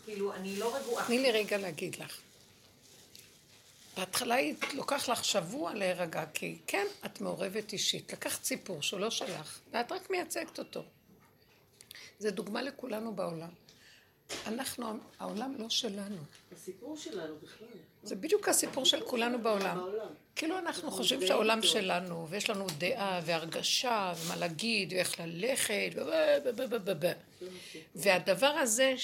[0.05, 1.07] כאילו, אני לא רגועה.
[1.07, 2.21] תני לי רגע להגיד לך.
[3.97, 8.13] בהתחלה היא לוקח לך שבוע להירגע, כי כן, את מעורבת אישית.
[8.13, 10.85] לקחת סיפור שהוא לא שלך, ואת רק מייצגת אותו.
[12.19, 13.49] זה דוגמה לכולנו בעולם.
[14.47, 16.17] אנחנו, העולם לא שלנו.
[16.53, 17.69] הסיפור שלנו בכלל.
[18.03, 19.81] זה בדיוק הסיפור של כולנו בעולם.
[20.37, 26.01] כאילו אנחנו חושבים שהעולם שלנו, ויש לנו דעה והרגשה, ומה להגיד, ואיך ללכת, ו...
[26.01, 27.13] ו- ו- ו- ו- ו-
[27.95, 28.95] והדבר הזה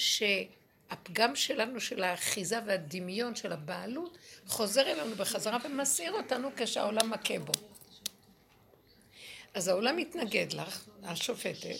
[0.91, 7.53] שהפגם שלנו, של האחיזה והדמיון של הבעלות, חוזר אלינו בחזרה ומסעיר אותנו כשהעולם מכה בו.
[9.53, 11.75] אז העולם מתנגד לך, השופטת,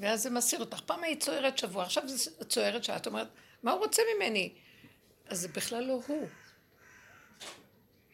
[0.00, 0.80] ואז זה מסעיר אותך.
[0.86, 3.28] פעם היית צוערת שבוע, עכשיו זה צוערת שעה, את אומרת,
[3.62, 4.52] מה הוא רוצה ממני?
[5.28, 6.28] אז זה בכלל לא הוא.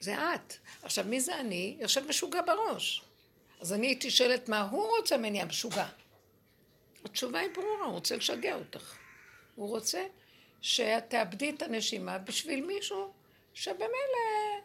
[0.00, 0.54] זה את.
[0.82, 1.76] עכשיו, מי זה אני?
[1.80, 3.02] יושב משוגע בראש.
[3.60, 5.86] אז אני הייתי שואלת מה הוא רוצה ממני, המשוגע.
[7.04, 8.96] התשובה היא ברורה, הוא רוצה לשגע אותך.
[9.54, 10.06] הוא רוצה
[10.62, 13.12] שאת תאבדי את הנשימה בשביל מישהו
[13.54, 14.60] שבמילא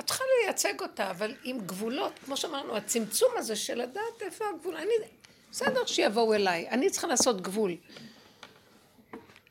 [0.00, 4.76] את צריכה לייצג אותה, אבל עם גבולות, כמו שאמרנו, הצמצום הזה של לדעת איפה הגבול.
[4.76, 4.92] אני,
[5.50, 7.76] בסדר שיבואו אליי, אני צריכה לעשות גבול.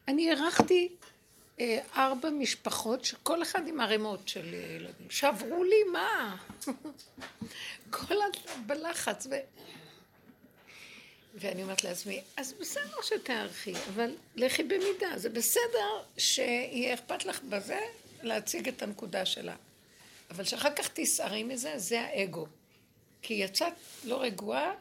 [0.07, 0.89] אני אירחתי
[1.59, 5.09] אה, ארבע משפחות שכל אחד עם ערימות של ילדים.
[5.09, 6.35] שברו לי מה?
[7.95, 9.27] כל הזמן בלחץ.
[9.31, 9.35] ו...
[11.33, 15.17] ואני אומרת לעצמי, אז בסדר שתערכי, אבל לכי במידה.
[15.17, 17.79] זה בסדר שיהיה אכפת לך בזה
[18.21, 19.55] להציג את הנקודה שלה.
[20.31, 22.45] אבל שאחר כך תסערי מזה, זה האגו.
[23.21, 24.73] כי יצאת לא רגועה,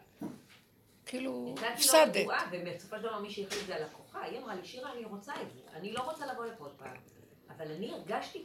[1.06, 2.16] כאילו, יצאתי לא הפסדת.
[2.16, 5.46] רגועה, ובסופו של דבר מי שהחליט זה הלקוחה, היא אמרה לי, שירה, אני רוצה את
[5.54, 6.96] זה, אני לא רוצה לבוא לפה עוד פעם.
[7.62, 8.42] אבל אני הרגשתי,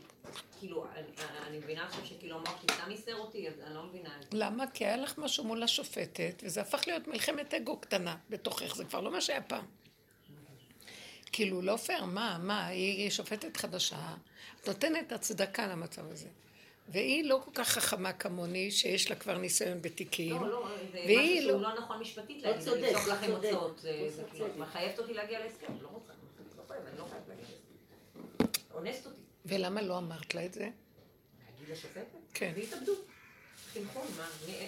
[0.59, 1.07] כאילו, אני,
[1.47, 4.37] אני מבינה עכשיו שכאילו שלי סתם ייסר אותי, אז אני לא מבינה את זה.
[4.37, 4.67] למה?
[4.73, 9.01] כי היה לך משהו מול השופטת, וזה הפך להיות מלחמת אגו קטנה בתוכך, זה כבר
[9.01, 9.65] לא מה שהיה פעם.
[11.31, 14.15] כאילו, לא פייר, מה, מה, היא, שופטת חדשה,
[14.61, 16.27] את נותנת הצדקה למצב הזה.
[16.89, 20.41] והיא לא כל כך חכמה כמוני, שיש לה כבר ניסיון בתיקים.
[20.41, 23.31] לא, לא, זה משהו שהוא לא- לא נכון משפטית לא להגיד, צודק, לכם.
[23.31, 23.91] הוצאות, זה
[24.23, 24.29] לא.
[24.31, 26.13] כאילו, מחייבת אותי להגיע להסכם, לא רוצה,
[26.57, 27.57] לא חייבת, אני לא חייבת להגיע להסכם.
[28.77, 29.21] אונסת אותי.
[29.45, 30.69] ולמה לא אמרת לה את זה?
[31.59, 32.05] להגיד לשופטת?
[32.33, 32.51] כן.
[32.55, 32.93] והתאבדו.
[33.73, 34.27] חינכון, מה?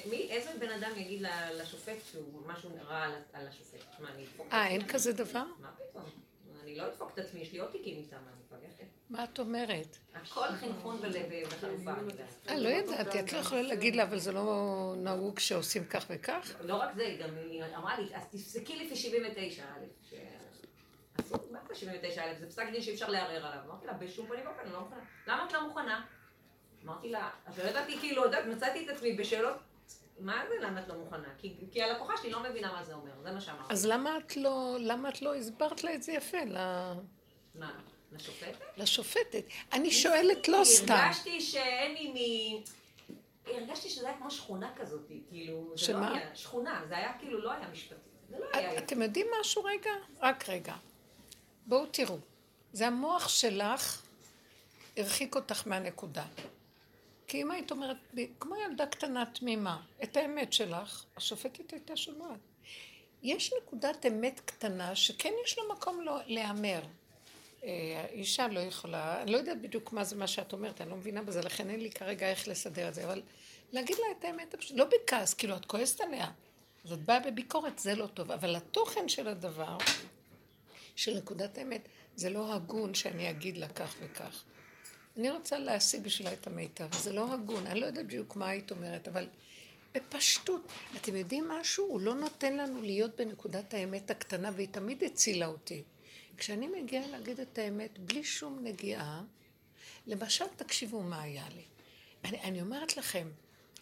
[0.10, 1.22] מי- איזה בן אדם יגיד
[1.56, 3.80] לשופט שהוא משהו רע על- על השופט?
[4.00, 4.68] מה, אני אדפוק את אה?
[4.68, 5.44] אין כזה דבר?
[5.60, 6.04] מה פתאום?
[6.64, 8.84] אני לא אדפוק את עצמי, יש לי עוד תיקים איתם, אני מפגשת.
[9.10, 9.98] מה את אומרת?
[10.14, 12.28] הכל חינכון יודעת.
[12.50, 16.52] אה, לא ידעתי, את לא יכולה להגיד לה, אבל זה לא נהוג שעושים כך וכך?
[16.62, 20.16] לא רק זה, גם היא אמרה לי, אז תפסקי לפי 79 א',
[21.52, 22.40] מה זה 79 א'?
[22.40, 23.60] זה פסק דין שאי אפשר לערער עליו.
[23.66, 25.00] אמרתי לה, בשום פנים ואופן, אני לא מוכנה.
[25.28, 26.06] למה את לא מוכנה?
[26.86, 29.56] אמרתי לה, אז לא ידעתי, כאילו, מצאתי את עצמי בשאלות,
[30.20, 31.28] מה זה למה את לא מוכנה?
[31.38, 33.74] כי, כי הלקוחה שלי לא מבינה מה זה אומר, זה מה שאמרתי.
[33.74, 36.94] אז למה את לא, למה את לא הסברת לה את זה יפה, ל-
[37.56, 37.72] מה,
[38.12, 38.58] לשופטת?
[38.78, 39.44] לשופטת?
[39.74, 40.94] אני שואלת לא סתם.
[40.94, 42.64] הרגשתי שאין לי מ...
[43.48, 46.14] הרגשתי שזה היה כמו שכונה כזאת, כאילו, זה לא שמה?
[46.18, 47.96] היה, שכונה, זה היה כאילו לא היה משפטי.
[48.30, 48.78] זה לא היה...
[48.78, 49.92] אתם יודעים משהו רגע?
[50.22, 50.74] רק רגע.
[51.70, 52.18] בואו תראו.
[52.74, 54.02] זה המוח שלך
[54.98, 56.26] הרחיק אותך מהנקודה.
[57.28, 57.98] כי אם היית אומרת,
[58.40, 62.40] כמו ילדה קטנה תמימה, את האמת שלך, השופטת הייתה שומעת.
[63.24, 66.82] יש נקודת אמת קטנה שכן יש לה מקום לא להיאמר.
[67.64, 70.96] אה, האישה לא יכולה, אני לא יודעת בדיוק מה זה מה שאת אומרת, אני לא
[70.96, 73.22] מבינה בזה, לכן אין לי כרגע איך לסדר את זה, אבל
[73.72, 76.32] להגיד לה את האמת, לא בכעס, כאילו את כועסת עליה.
[76.86, 78.32] אז את באה בביקורת, זה לא טוב.
[78.32, 79.78] אבל התוכן של הדבר,
[81.00, 84.44] של נקודת האמת, זה לא הגון שאני אגיד לה כך וכך.
[85.18, 88.72] אני רוצה להשיג בשבילה את המיטב, זה לא הגון, אני לא יודעת בדיוק מה היית
[88.72, 89.28] אומרת, אבל
[89.94, 90.68] בפשטות.
[90.96, 91.86] אתם יודעים משהו?
[91.86, 95.84] הוא לא נותן לנו להיות בנקודת האמת הקטנה, והיא תמיד הצילה אותי.
[96.38, 99.24] כשאני מגיעה להגיד את האמת בלי שום נגיעה,
[100.08, 101.64] למשל, תקשיבו מה היה לי.
[102.26, 103.28] אני, אני אומרת לכם,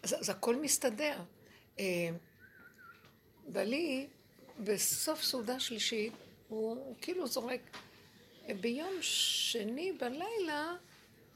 [0.04, 1.20] זה, זה הכל מסתדר.
[1.80, 2.10] אה,
[4.60, 6.14] בסוף סעודה שלישית,
[6.48, 7.62] הוא, כאילו זורק,
[8.62, 10.76] ביום שני בלילה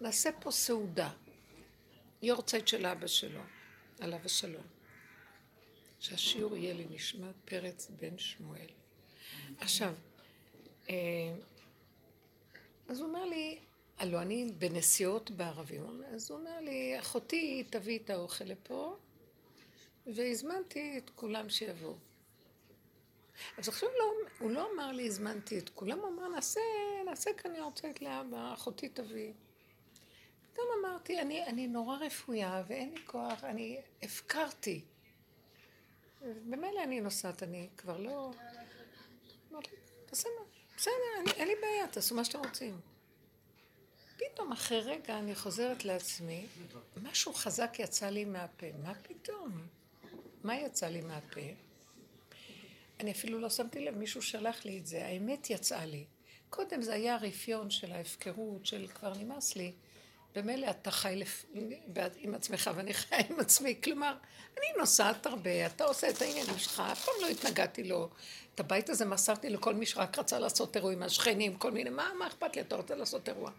[0.02, 1.10] נעשה פה סעודה.
[2.22, 3.42] יורצייט של אבא שלו,
[4.00, 4.64] עליו השלום.
[6.00, 8.68] שהשיעור יהיה לנשמת פרץ בן שמואל.
[9.58, 9.94] עכשיו,
[10.90, 10.96] אה,
[12.90, 13.60] אז הוא אומר לי,
[13.98, 18.98] הלוא אני בנסיעות בערבים, אז הוא אומר לי, אחותי תביא את האוכל לפה,
[20.08, 21.96] והזמנתי את כולם שיבואו.
[23.58, 26.62] אז עכשיו לא, הוא לא אמר לי, הזמנתי את כולם, הוא אמר, נעשה,
[27.06, 29.34] נעשה כאן יורצייט לאבא, אחותי תביא.
[30.54, 34.82] פתאום אמרתי, אני, אני נורא רפויה ואין לי כוח, אני הפקרתי.
[36.22, 38.32] במילא אני נוסעת, אני כבר לא...
[40.06, 40.46] תעשה מה,
[40.78, 42.80] בסדר, אין לי בעיה, תעשו מה שאתם רוצים.
[44.18, 46.46] פתאום אחרי רגע אני חוזרת לעצמי,
[47.04, 48.68] משהו חזק יצא לי מהפה.
[48.84, 49.68] מה פתאום?
[50.44, 51.42] מה יצא לי מהפה?
[53.02, 56.06] אני אפילו לא שמתי לב, מישהו שלח לי את זה, האמת יצאה לי.
[56.50, 59.72] קודם זה היה הרפיון של ההפקרות, של כבר נמאס לי.
[60.36, 61.46] במילא אתה חי לפ...
[62.18, 63.76] עם עצמך ואני חי עם עצמי.
[63.84, 64.16] כלומר,
[64.58, 68.10] אני נוסעת הרבה, אתה עושה את העניינים שלך, אף פעם לא התנגדתי לו.
[68.56, 72.28] את הבית הזה מסרתי לכל מי שרק רצה לעשות אירועים, השכנים, כל מיני, מה, מה
[72.28, 73.52] אכפת לי, אתה רוצה לעשות אירוע.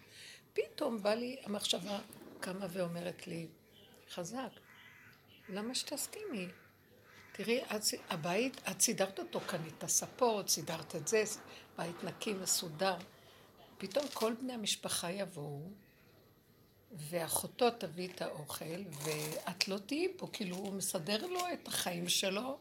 [0.52, 1.98] פתאום בא לי המחשבה
[2.40, 3.46] קמה ואומרת לי,
[4.10, 4.50] חזק,
[5.48, 6.48] למה שתסכימי?
[7.32, 11.24] תראי, את, הבית, את סידרת אותו, קנית את הספות, סידרת את זה,
[11.78, 12.96] בית נקי, מסודר.
[13.78, 15.60] פתאום כל בני המשפחה יבואו,
[16.92, 22.58] ואחותו תביא את האוכל, ואת לא תהיי פה, כאילו הוא מסדר לו את החיים שלו,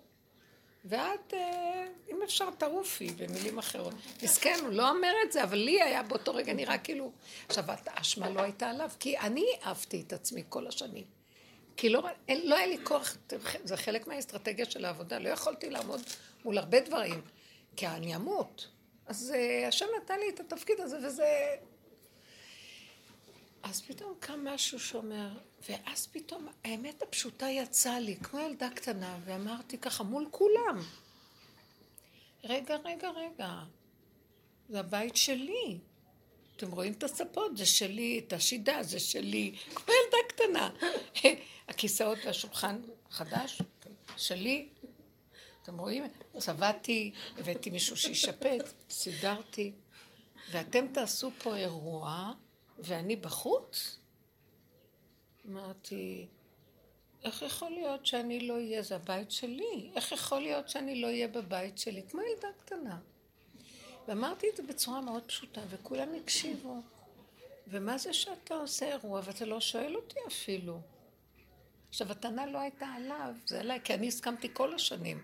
[0.86, 3.94] ואת, אה, אם אפשר, תעופי, במילים אחרות.
[4.24, 7.12] מסכן, הוא לא אומר את זה, אבל לי היה באותו רגע נראה כאילו...
[7.48, 11.21] עכשיו, האשמה לא הייתה עליו, כי אני אהבתי את עצמי כל השנים.
[11.82, 12.04] כי לא,
[12.44, 13.18] לא היה לי כוח,
[13.64, 16.02] זה חלק מהאסטרטגיה של העבודה, לא יכולתי לעמוד
[16.46, 17.22] מול הרבה דברים,
[17.76, 18.68] כי אני אמות.
[19.06, 21.56] אז uh, השם נתן לי את התפקיד הזה, וזה...
[23.64, 25.30] אז פתאום קם משהו שאומר,
[25.70, 30.80] ואז פתאום האמת הפשוטה יצאה לי, כמו ילדה קטנה, ואמרתי ככה מול כולם,
[32.44, 33.54] רגע, רגע, רגע,
[34.70, 35.78] זה הבית שלי.
[36.56, 40.70] אתם רואים את הספות, זה שלי, את השידה, זה שלי, כמו ילדה קטנה.
[41.70, 43.62] הכיסאות והשולחן חדש,
[44.18, 44.70] שלי.
[45.64, 46.04] אתם רואים?
[46.38, 49.72] צבעתי, הבאתי מישהו שישפץ, סידרתי.
[50.52, 52.32] ואתם תעשו פה אירוע,
[52.80, 53.98] ואני בחוץ?
[55.50, 56.28] אמרתי,
[57.24, 58.82] איך יכול להיות שאני לא אהיה?
[58.82, 59.92] זה הבית שלי.
[59.96, 62.02] איך יכול להיות שאני לא אהיה בבית שלי?
[62.10, 63.00] כמו ילדה קטנה.
[64.08, 66.82] ואמרתי את זה בצורה מאוד פשוטה, וכולם הקשיבו.
[67.68, 70.82] ומה זה שאתה עושה אירוע ואתה לא שואל אותי אפילו?
[71.90, 75.22] עכשיו, הטענה לא הייתה עליו, זה עליי, כי אני הסכמתי כל השנים.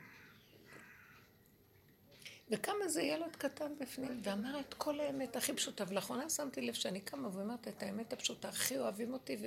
[2.51, 5.83] וקם איזה ילד קטן בפנים, ואמר את כל האמת הכי פשוטה.
[5.87, 9.37] ולאחרונה שמתי לב שאני קמה ואומרת את האמת הפשוטה, הכי אוהבים אותי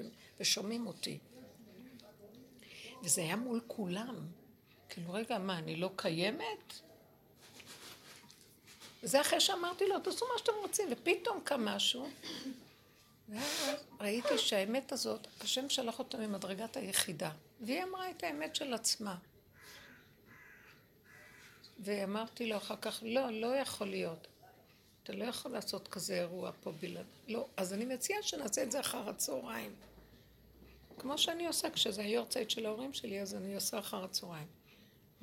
[0.40, 1.19] ושומעים אותי.
[3.03, 4.27] וזה היה מול כולם.
[4.88, 6.81] כאילו, רגע, מה, אני לא קיימת?
[9.03, 12.09] וזה אחרי שאמרתי לו, תעשו מה שאתם רוצים, ופתאום קם משהו,
[13.29, 19.17] ואז ראיתי שהאמת הזאת, השם שלח אותה ממדרגת היחידה, והיא אמרה את האמת של עצמה.
[21.79, 24.27] ואמרתי לו אחר כך, לא, לא יכול להיות.
[25.03, 27.07] אתה לא יכול לעשות כזה אירוע פה בלעד.
[27.29, 29.75] לא, אז אני מציעה שנעשה את זה אחר הצהריים.
[30.99, 34.60] כמו שאני עושה, כשזה היורצייט של ההורים שלי, אז אני עושה אחר הצהריים.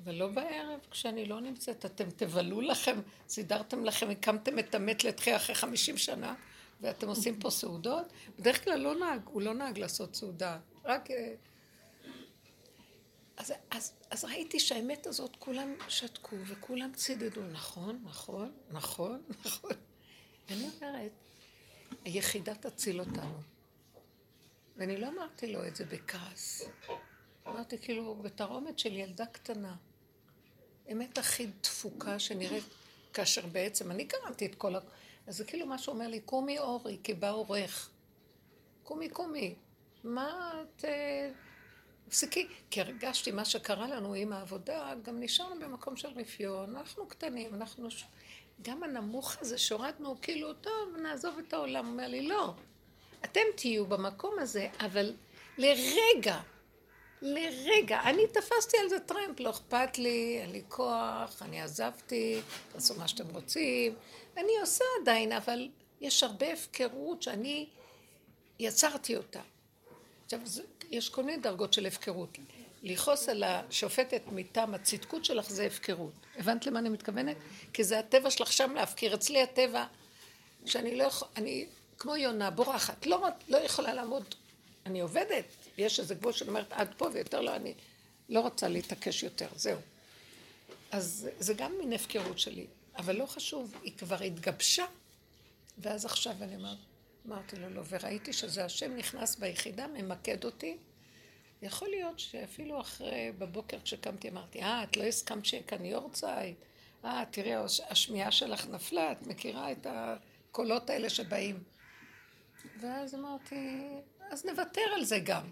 [0.03, 1.85] ולא בערב, כשאני לא נמצאת.
[1.85, 6.35] אתם תבלו לכם, סידרתם לכם, הקמתם את המת לתחייה אחרי חמישים שנה,
[6.81, 8.05] ואתם עושים פה סעודות.
[8.39, 10.59] בדרך כלל לא נהג, הוא לא נהג לעשות סעודה.
[10.85, 11.11] רק...
[11.11, 11.33] אה,
[13.37, 19.71] אז, אז, אז ראיתי שהאמת הזאת, כולם שתקו וכולם צידדו, נכון, נכון, נכון, נכון.
[20.49, 21.11] ואני אומרת,
[22.05, 23.41] היחידה תציל אותנו.
[24.77, 26.69] ואני לא אמרתי לו את זה בכעס.
[27.47, 29.75] אמרתי כאילו, בתרעומת של ילדה קטנה.
[30.91, 32.63] אמת הכי דפוקה שנראית,
[33.13, 34.79] כאשר בעצם אני קראתי את כל ה...
[35.27, 37.89] אז זה כאילו מה שאומר לי, קומי אורי, כי בא אורך.
[38.83, 39.55] קומי, קומי.
[40.03, 40.85] מה את...
[40.85, 41.31] אה,
[42.07, 42.47] תפסיקי.
[42.69, 47.89] כי הרגשתי מה שקרה לנו עם העבודה, גם נשארנו במקום של רפיון, אנחנו קטנים, אנחנו...
[48.61, 51.85] גם הנמוך הזה שהורדנו, כאילו, טוב, נעזוב את העולם.
[51.85, 52.53] הוא אומר לי, לא.
[53.25, 55.13] אתם תהיו במקום הזה, אבל
[55.57, 56.39] לרגע,
[57.21, 62.95] לרגע, אני תפסתי על זה טרמפ, לא אכפת לי, אין לי כוח, אני עזבתי, תעשו
[62.95, 63.95] מה שאתם רוצים.
[64.37, 65.69] אני עושה עדיין, אבל
[66.01, 67.67] יש הרבה הפקרות שאני
[68.59, 69.41] יצרתי אותה.
[70.25, 70.39] עכשיו,
[70.89, 72.37] יש כל מיני דרגות של הפקרות.
[72.83, 76.11] לכעוס על השופטת מטעם הצדקות שלך זה הפקרות.
[76.35, 77.37] הבנת למה אני מתכוונת?
[77.73, 79.15] כי זה הטבע שלך שם להפקיר.
[79.15, 79.85] אצלי הטבע,
[80.65, 81.65] שאני לא יכול, אני
[81.99, 84.35] כמו יונה, בורחת, לא, לא יכולה לעמוד.
[84.85, 85.45] אני עובדת,
[85.77, 87.73] יש איזה גבול שאני אומרת עד פה ויותר לא, אני
[88.29, 89.79] לא רוצה להתעקש יותר, זהו.
[90.91, 94.85] אז זה גם מין הפקרות שלי, אבל לא חשוב, היא כבר התגבשה,
[95.77, 96.77] ואז עכשיו אני אומרת,
[97.27, 100.77] אמרתי לו לא, וראיתי שזה השם נכנס ביחידה, ממקד אותי.
[101.61, 106.57] יכול להיות שאפילו אחרי, בבוקר כשקמתי אמרתי, אה, את לא הסכמת שיהיה כאן יורצייט?
[107.05, 107.51] אה, תראי,
[107.89, 111.63] השמיעה שלך נפלה, את מכירה את הקולות האלה שבאים.
[112.79, 113.87] ואז אמרתי,
[114.31, 115.51] אז נוותר על זה גם.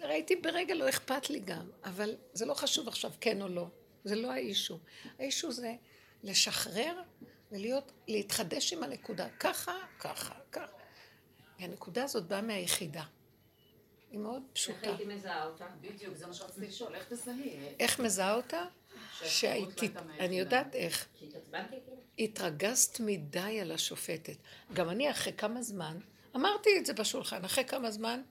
[0.00, 3.66] ראיתי ברגע, לא אכפת לי גם, אבל זה לא חשוב עכשיו כן או לא,
[4.04, 4.78] זה לא האישו.
[5.18, 5.74] האישו זה
[6.22, 7.02] לשחרר
[7.52, 10.76] ולהיות, להתחדש עם הנקודה, ככה, ככה, ככה.
[11.58, 13.04] הנקודה הזאת באה מהיחידה.
[14.10, 14.78] היא מאוד פשוטה.
[14.78, 15.66] איך הייתי מזהה אותה?
[15.80, 17.58] בדיוק, זה מה שרציתי לשאול, איך תזהי?
[17.80, 18.64] איך מזהה אותה?
[19.24, 19.88] שהייתי,
[20.20, 21.08] אני יודעת איך.
[22.18, 24.36] התרגזת מדי על השופטת.
[24.72, 25.98] גם אני אחרי כמה זמן,
[26.36, 28.22] אמרתי את זה בשולחן, אחרי כמה זמן,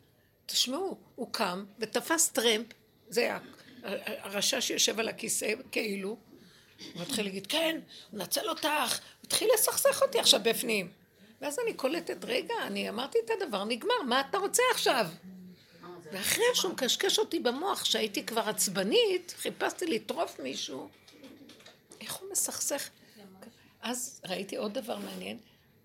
[0.51, 2.67] תשמעו, הוא קם ותפס טרמפ,
[3.09, 3.37] זה
[3.83, 6.09] הרשע שיושב על הכיסא, כאילו,
[6.93, 7.79] הוא מתחיל להגיד, כן,
[8.13, 10.91] מנצל אותך, הוא התחיל לסכסך אותי עכשיו בפנים.
[11.41, 15.07] ואז אני קולטת, רגע, אני אמרתי את הדבר, נגמר, מה אתה רוצה עכשיו?
[16.11, 20.89] ואחרי שהוא מקשקש אותי במוח, שהייתי כבר עצבנית, חיפשתי לטרוף מישהו,
[22.01, 22.89] איך הוא מסכסך?
[23.81, 25.37] אז ראיתי עוד דבר מעניין,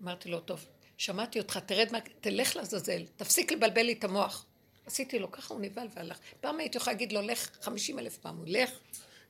[0.03, 0.65] אמרתי לו, טוב,
[0.97, 1.99] שמעתי אותך, תרד, מה...
[2.21, 4.45] תלך לעזאזל, תפסיק לבלבל לי את המוח.
[4.87, 6.19] עשיתי לו, ככה הוא נבהל והלך.
[6.41, 8.71] פעם הייתי יכולה להגיד לו, לך חמישים אלף פעם, הוא לך.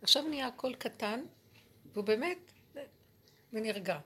[0.02, 1.24] עכשיו נהיה הכל קטן,
[1.94, 2.38] והוא באמת,
[3.54, 4.00] ונרגע.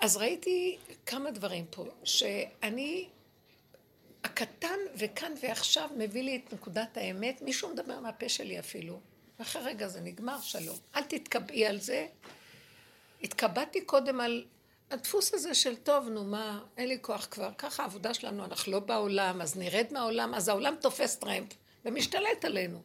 [0.00, 3.08] אז ראיתי כמה דברים פה, שאני,
[4.24, 9.00] הקטן וכאן ועכשיו מביא לי את נקודת האמת, מישהו מדבר מהפה שלי אפילו,
[9.38, 10.76] ואחרי רגע זה נגמר, שלום.
[10.96, 12.06] אל תתקבעי על זה.
[13.22, 14.44] התקבעתי קודם על
[14.92, 18.80] הדפוס הזה של טוב, נו מה, אין לי כוח כבר, ככה העבודה שלנו, אנחנו לא
[18.80, 21.52] בעולם, אז נרד מהעולם, אז העולם תופס טרמפ
[21.84, 22.82] ומשתלט עלינו.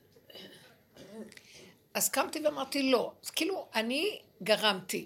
[1.94, 5.06] אז קמתי ואמרתי לא, אז כאילו אני גרמתי,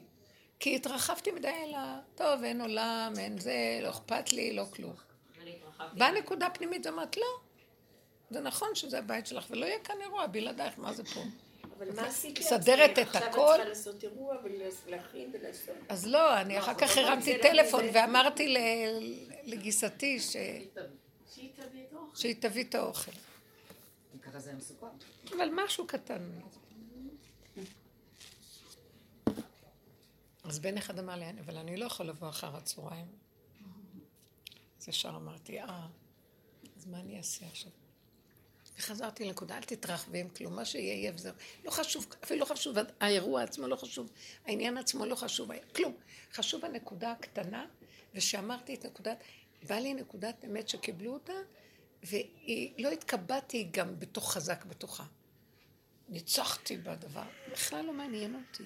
[0.60, 1.78] כי התרחבתי מדי אלא,
[2.16, 4.94] טוב, אין עולם, אין זה, לא אכפת לי, לא כלום.
[5.94, 7.40] באה נקודה פנימית ואמרת, לא,
[8.30, 11.22] זה נכון שזה הבית שלך, ולא יהיה כאן אירוע בלעדייך, מה זה פה?
[11.82, 12.40] אבל מה עשיתי?
[12.42, 13.48] מסדרת את עכשיו את הכל.
[13.56, 15.76] צריכה לעשות אירוע ולהכין ולעשות.
[15.90, 18.56] אז לא, אני אחר כך הרמתי טלפון ואמרתי
[19.44, 20.32] לגיסתי ש-
[21.34, 22.16] שהיא תביא את האוכל.
[22.20, 23.12] שהיא תביא את האוכל.
[24.22, 24.88] ככה זה מסוכן.
[25.36, 26.30] אבל משהו קטן.
[30.44, 33.06] אז בן אחד אמר לי, אבל אני לא יכול לבוא אחר הצהריים.
[34.82, 35.88] אז ישר אמרתי, אה,
[36.78, 37.72] אז מה אני אעשה עכשיו?
[38.82, 41.34] וחזרתי לנקודה, אל תתרחבי עם כלום, מה שיהיה יהיה וזהו.
[41.66, 44.12] לא חשוב, אפילו לא חשוב, האירוע עצמו לא חשוב,
[44.46, 45.98] העניין עצמו לא חשוב, כלום.
[46.34, 47.66] חשוב הנקודה הקטנה,
[48.14, 49.24] ושאמרתי את נקודת,
[49.68, 51.34] בא לי נקודת אמת שקיבלו אותה,
[52.04, 55.04] ולא התקבעתי גם בתוך חזק בתוכה.
[56.10, 58.64] ניצחתי בדבר, בכלל לא מעניין אותי.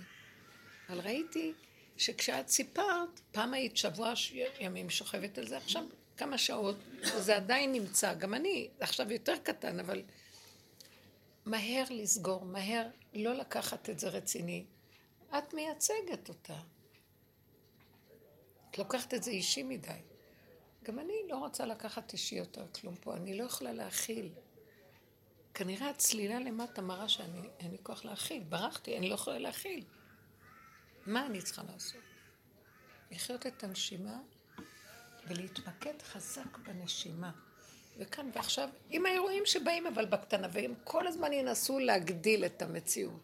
[0.90, 1.54] אבל ראיתי
[1.98, 4.14] שכשאת סיפרת, פעם היית שבוע
[4.60, 5.84] ימים שוכבת על זה, עכשיו
[6.18, 10.04] כמה שעות, וזה עדיין נמצא, גם אני, עכשיו יותר קטן, אבל
[11.46, 14.66] מהר לסגור, מהר לא לקחת את זה רציני.
[15.38, 16.58] את מייצגת אותה.
[18.70, 20.02] את לוקחת את זה אישי מדי.
[20.84, 24.30] גם אני לא רוצה לקחת אישי יותר כלום פה, אני לא יכולה להכיל.
[25.54, 28.44] כנראה הצלילה למטה מראה שאני, אין לי כוח להכיל.
[28.44, 29.86] ברחתי, אני לא יכולה להכיל.
[31.06, 32.02] מה אני צריכה לעשות?
[33.12, 34.20] לחיות את הנשימה
[35.28, 37.32] ולהתמקד חזק בנשימה.
[37.98, 43.22] וכאן ועכשיו, עם האירועים שבאים אבל בקטנה, והם כל הזמן ינסו להגדיל את המציאות.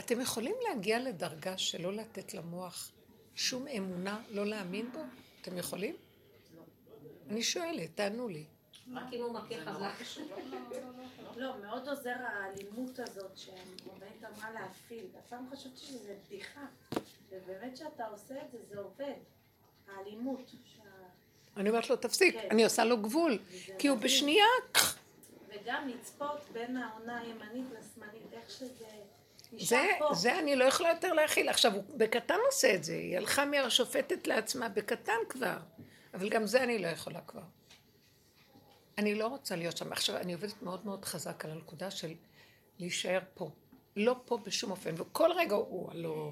[0.00, 2.92] אתם יכולים להגיע לדרגה שלא לתת למוח
[3.34, 5.00] שום אמונה, לא להאמין בו?
[5.40, 5.96] אתם יכולים?
[7.28, 8.44] אני שואלת, תענו לי.
[8.94, 10.22] רק אם הוא מכה חזק.
[11.36, 15.06] לא, מאוד עוזר האלימות הזאת שהרבנית אמרה להפעיל.
[15.18, 16.66] אף פעם חשבתי שזה בדיחה.
[17.30, 19.14] ובאמת שאתה עושה את זה, זה עובד.
[19.96, 20.50] האלימות.
[21.56, 22.48] אני אומרת לו, תפסיק, כן.
[22.50, 23.38] אני עושה לו גבול,
[23.78, 23.98] כי הוא.
[23.98, 24.44] בשנייה,
[25.48, 28.84] וגם לצפות בין העונה הימנית לשמאלית, איך שזה
[29.58, 29.82] זה.
[30.12, 31.48] זה אני לא יכולה יותר להכיל.
[31.48, 35.56] עכשיו, הוא בקטן עושה את זה, היא הלכה מהשופטת לעצמה בקטן כבר,
[36.14, 37.42] אבל גם זה אני לא יכולה כבר.
[38.98, 39.92] אני לא רוצה להיות שם.
[39.92, 42.14] עכשיו, אני עובדת מאוד מאוד חזק על הנקודה של
[42.78, 43.50] להישאר פה.
[43.96, 46.30] לא פה בשום אופן, וכל רגע הוא הלוא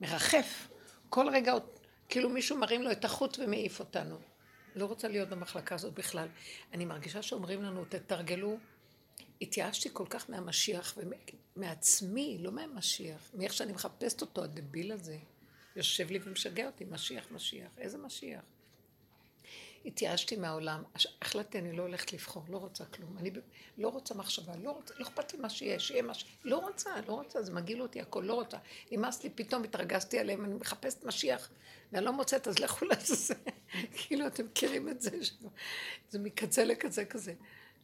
[0.00, 0.68] מרחף.
[1.08, 1.60] כל רגע, הוא-
[2.08, 4.18] כאילו מישהו מרים לו את החוט ומעיף אותנו.
[4.74, 6.28] לא רוצה להיות במחלקה הזאת בכלל.
[6.72, 8.58] אני מרגישה שאומרים לנו, תתרגלו.
[9.42, 10.98] התייאשתי כל כך מהמשיח
[11.56, 15.18] ומעצמי, לא מהמשיח, מאיך שאני מחפשת אותו, הדביל הזה.
[15.76, 17.70] יושב לי ומשגע אותי, משיח, משיח.
[17.78, 18.42] איזה משיח?
[19.84, 20.82] התייאשתי מהעולם,
[21.22, 23.18] החלטתי, אני לא הולכת לבחור, לא רוצה כלום.
[23.18, 23.30] אני
[23.78, 26.24] לא רוצה מחשבה, לא רוצה, לא אכפת לי מה שיש, שיהיה מה ש...
[26.44, 28.56] לא רוצה, לא רוצה, זה מגעיל אותי, הכל לא רוצה.
[28.92, 31.50] נמאס לי, פתאום התרגזתי עליהם, אני מחפשת משיח,
[31.92, 33.34] ואני לא מוצאת, אז לכו לעזאזל.
[33.92, 35.10] כאילו, אתם מכירים את זה,
[36.10, 37.34] זה מקצה לקצה כזה.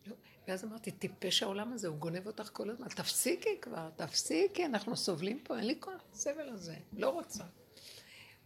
[0.06, 0.14] לא.
[0.48, 5.40] ואז אמרתי, טיפש העולם הזה, הוא גונב אותך כל הזמן, תפסיקי כבר, תפסיקי, אנחנו סובלים
[5.44, 7.44] פה, אין לי כוח לסבל הזה, לא רוצה.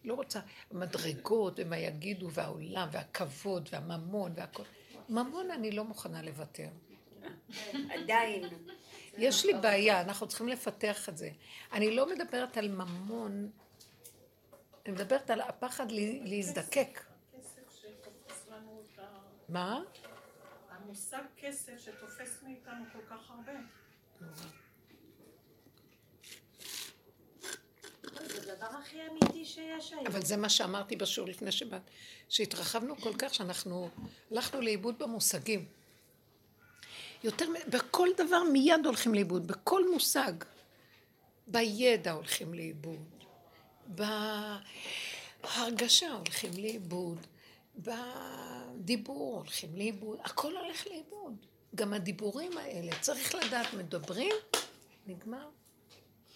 [0.04, 0.40] לא רוצה
[0.72, 4.62] מדרגות ומה יגידו והעולם והכבוד והממון והכל.
[5.08, 6.68] ממון אני לא מוכנה לוותר.
[7.90, 8.44] עדיין.
[9.18, 11.30] יש לי בעיה, אנחנו צריכים לפתח את זה.
[11.72, 13.50] אני לא מדברת על ממון,
[14.86, 15.86] אני מדברת על הפחד
[16.24, 17.00] להזדקק.
[19.48, 19.80] מה?
[20.70, 23.52] המושג כסף שתופס מאיתנו כל כך הרבה.
[28.64, 30.06] הדבר הכי אמיתי שיש היום.
[30.06, 31.82] אבל זה מה שאמרתי בשיעור לפני שבאת,
[32.28, 33.88] שהתרחבנו כל כך שאנחנו
[34.30, 35.66] הלכנו לאיבוד במושגים.
[37.24, 40.32] יותר, בכל דבר מיד הולכים לאיבוד, בכל מושג.
[41.46, 43.24] בידע הולכים לאיבוד,
[45.46, 47.26] בהרגשה הולכים לאיבוד,
[47.76, 51.36] בדיבור הולכים לאיבוד, הכל הולך לאיבוד.
[51.74, 54.34] גם הדיבורים האלה, צריך לדעת, מדברים,
[55.06, 55.48] נגמר.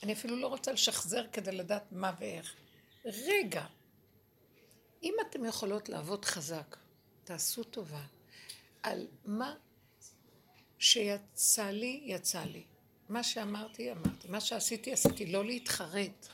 [0.03, 2.55] אני אפילו לא רוצה לשחזר כדי לדעת מה ואיך.
[3.05, 3.67] רגע,
[5.03, 6.77] אם אתם יכולות לעבוד חזק,
[7.25, 8.03] תעשו טובה
[8.83, 9.55] על מה
[10.79, 12.65] שיצא לי, יצא לי.
[13.09, 14.29] מה שאמרתי, אמרתי.
[14.29, 15.27] מה שעשיתי, עשיתי.
[15.27, 16.27] לא להתחרט.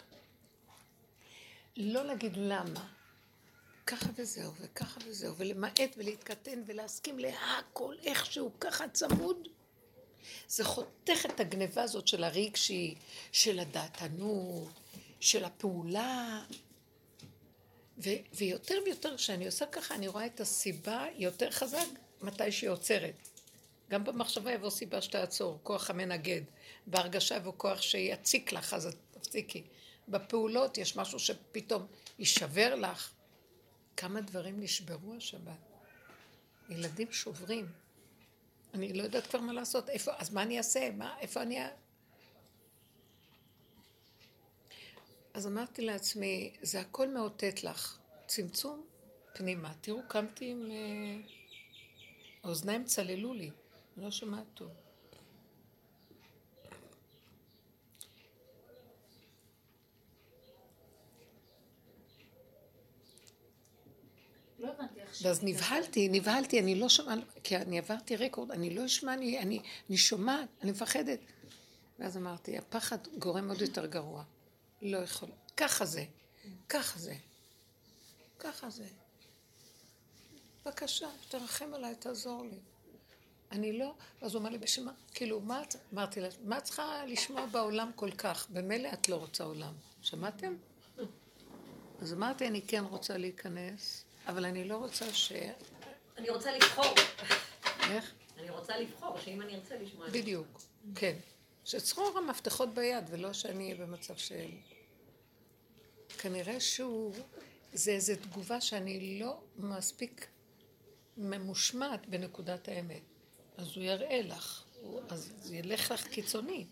[1.77, 2.89] לא להגיד למה.
[3.87, 9.49] ככה וזהו, וככה וזהו, ולמעט ולהתקטן ולהסכים להכל איכשהו, ככה צמוד.
[10.49, 12.95] זה חותך את הגניבה הזאת של הרגשי,
[13.33, 14.81] של הדעתנות,
[15.21, 16.43] של הפעולה.
[17.99, 21.87] ו- ויותר ויותר כשאני עושה ככה, אני רואה את הסיבה יותר חזק
[22.23, 23.29] מתי שהיא עוצרת.
[23.91, 26.41] גם במחשבה יבוא סיבה שתעצור, כוח המנגד.
[26.87, 29.63] בהרגשה יבוא כוח שיציק לך, אז תפסיקי.
[30.09, 31.87] בפעולות יש משהו שפתאום
[32.19, 33.11] יישבר לך.
[33.97, 35.59] כמה דברים נשברו השבת.
[36.69, 37.84] ילדים שוברים.
[38.75, 39.89] אני לא יודעת כבר מה לעשות.
[39.89, 40.91] איפה, אז מה אני אעשה?
[40.91, 41.59] מה, איפה אני...
[45.35, 47.99] אז אמרתי לעצמי, זה הכל מאותת לך.
[48.27, 48.87] צמצום
[49.35, 49.75] פנימה.
[49.81, 50.71] תראו, קמתי עם...
[50.71, 51.17] אה,
[52.43, 53.51] האוזניים צללו לי.
[53.97, 54.71] לא שומעת טוב.
[64.59, 65.04] לא הבנתי איך ש...
[65.23, 69.61] ואז נבהלתי, נבהלתי, אני לא שומעת, כי אני עברתי רקורד, אני לא אשמע, אני, אני,
[69.89, 71.19] אני שומעת, אני מפחדת.
[71.99, 74.25] ואז אמרתי, הפחד גורם עוד יותר גרוע.
[74.83, 76.05] לא יכול, ככה זה,
[76.69, 77.15] ככה זה,
[78.39, 78.87] ככה זה.
[80.65, 82.59] בבקשה, תרחם עליי, תעזור לי.
[83.53, 86.65] אני לא, אז הוא אמר לי, בשביל מה, כאילו, מה את, אמרתי לה, מה את
[86.65, 88.47] צריכה לשמוע בעולם כל כך?
[88.51, 89.75] במילא את לא רוצה עולם.
[90.03, 90.57] שמעתם?
[92.01, 95.33] אז אמרתי, אני כן רוצה להיכנס, אבל אני לא רוצה ש...
[96.17, 96.95] אני רוצה לבחור.
[97.91, 98.15] איך?
[98.39, 100.09] אני רוצה לבחור, שאם אני ארצה לשמוע...
[100.09, 100.61] בדיוק,
[100.95, 101.17] כן.
[101.65, 104.47] שצרור המפתחות ביד, ולא שאני אהיה במצב של...
[106.19, 107.15] כנראה שהוא...
[107.73, 110.27] זה איזו תגובה שאני לא מספיק
[111.17, 113.03] ממושמעת בנקודת האמת.
[113.57, 116.67] אז הוא יראה לך, הוא, אז זה ילך לך קיצוני.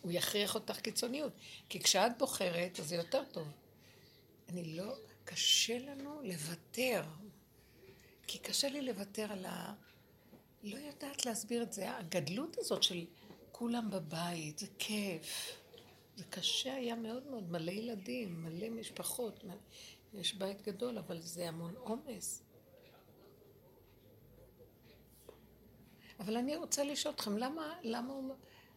[0.00, 1.32] הוא יכריח אותך קיצוניות.
[1.68, 3.48] כי כשאת בוחרת, אז זה יותר טוב.
[4.48, 4.94] אני לא...
[5.30, 7.02] קשה לנו לוותר.
[8.26, 9.74] כי קשה לי לוותר על ה...
[10.62, 11.96] לא יודעת להסביר את זה.
[11.96, 13.06] הגדלות הזאת של
[13.52, 15.56] כולם בבית, זה כיף.
[16.16, 19.44] זה קשה היה מאוד מאוד, מלא ילדים, מלא משפחות.
[19.44, 19.54] מלא...
[20.14, 22.42] יש בית גדול, אבל זה המון עומס.
[26.20, 28.34] אבל אני רוצה לשאול אתכם, למה, למה הוא...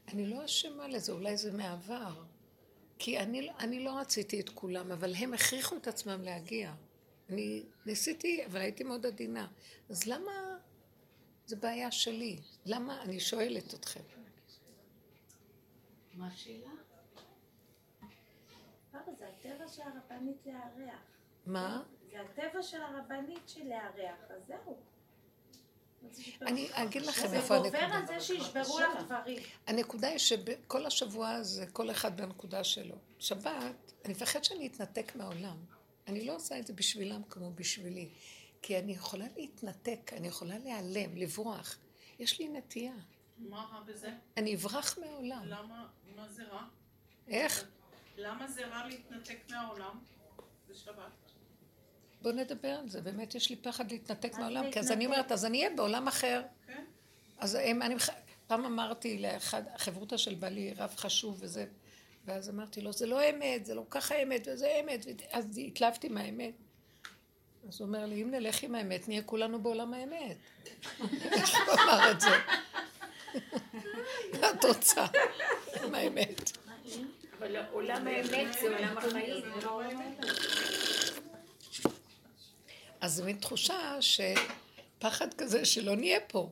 [0.08, 2.24] אני לא אשמה לזה, אולי זה מעבר.
[3.04, 6.74] כי אני, אני לא רציתי את כולם, אבל הם הכריחו את עצמם להגיע.
[7.30, 9.48] אני ניסיתי, אבל הייתי מאוד עדינה.
[9.90, 10.58] אז למה...
[11.46, 12.40] זה בעיה שלי.
[12.66, 13.02] למה?
[13.02, 14.00] אני שואלת אתכם.
[16.14, 16.70] מה השאלה?
[19.20, 21.02] זה הטבע של הרבנית לארח.
[21.46, 21.84] מה?
[22.12, 24.78] זה הטבע של הרבנית של לארח, אז זהו.
[26.42, 27.98] אני אגיד לכם זה איפה גובר הנקודה.
[27.98, 29.44] על זה שישברו לך דברים.
[29.68, 32.96] הנקודה היא שכל השבוע הזה, כל אחד בנקודה שלו.
[33.20, 35.58] שבת, אני מפחד שאני אתנתק מהעולם.
[36.08, 38.10] אני לא עושה את זה בשבילם כמו בשבילי.
[38.62, 41.78] כי אני יכולה להתנתק, אני יכולה להיעלם, לברוח.
[42.20, 42.94] יש לי נטייה.
[43.38, 44.10] מה רע בזה?
[44.38, 45.46] אני אברח מהעולם.
[45.46, 46.64] למה, מה זה רע?
[47.28, 47.66] איך?
[48.18, 50.00] למה זה רע להתנתק מהעולם
[50.70, 51.23] בשבת?
[52.24, 53.02] בוא נדבר על זה.
[53.02, 54.92] באמת יש לי פחד להתנתק מהעולם, כי אז.
[54.92, 56.42] אני אומרת, אז אני אהיה בעולם אחר.
[56.68, 56.84] כן?
[57.40, 57.96] אז הם, אני,
[58.48, 61.66] פעם אמרתי לאחד, החברותא של בעלי רב חשוב וזה,
[62.26, 66.54] ואז אמרתי לו, זה לא אמת, זה לא ככה אמת, וזה אמת, אז התלהבתי מהאמת.
[67.68, 70.38] אז הוא אומר לי, אם נלך עם האמת, נהיה כולנו בעולם האמת.
[71.24, 72.30] איך הוא אמר את זה?
[74.42, 75.06] מה את רוצה?
[75.84, 76.52] עם האמת.
[77.40, 79.44] אבל עולם האמת זה עולם החיים.
[83.04, 86.50] אז זו מין תחושה שפחד כזה שלא נהיה פה.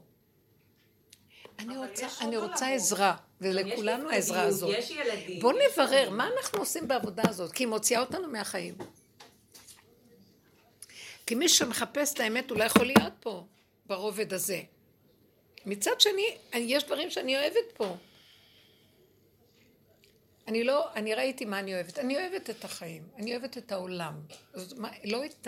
[1.60, 2.68] אני רוצה, אני רוצה.
[2.68, 4.76] עזרה, ולכולנו העזרה הזאת.
[4.78, 5.40] יש ילדים.
[5.40, 8.76] בואו נברר מה אנחנו עושים בעבודה הזאת, כי היא מוציאה אותנו מהחיים.
[11.26, 13.46] כי מי שמחפש את האמת הוא לא יכול להיות פה,
[13.86, 14.62] ברובד הזה.
[15.66, 17.98] מצד שני, יש דברים שאני אוהבת פה.
[20.48, 22.00] אני לא, אני ראיתי מה אני אוהבת.
[22.00, 24.14] אני אוהבת את החיים, אני אוהבת את העולם.
[24.54, 25.48] זאת אומרת, לא את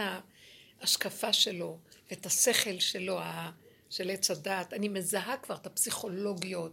[0.84, 1.78] ההשקפה שלו,
[2.12, 3.20] את השכל שלו,
[3.90, 4.74] של עץ הדת.
[4.74, 6.72] אני מזהה כבר את הפסיכולוגיות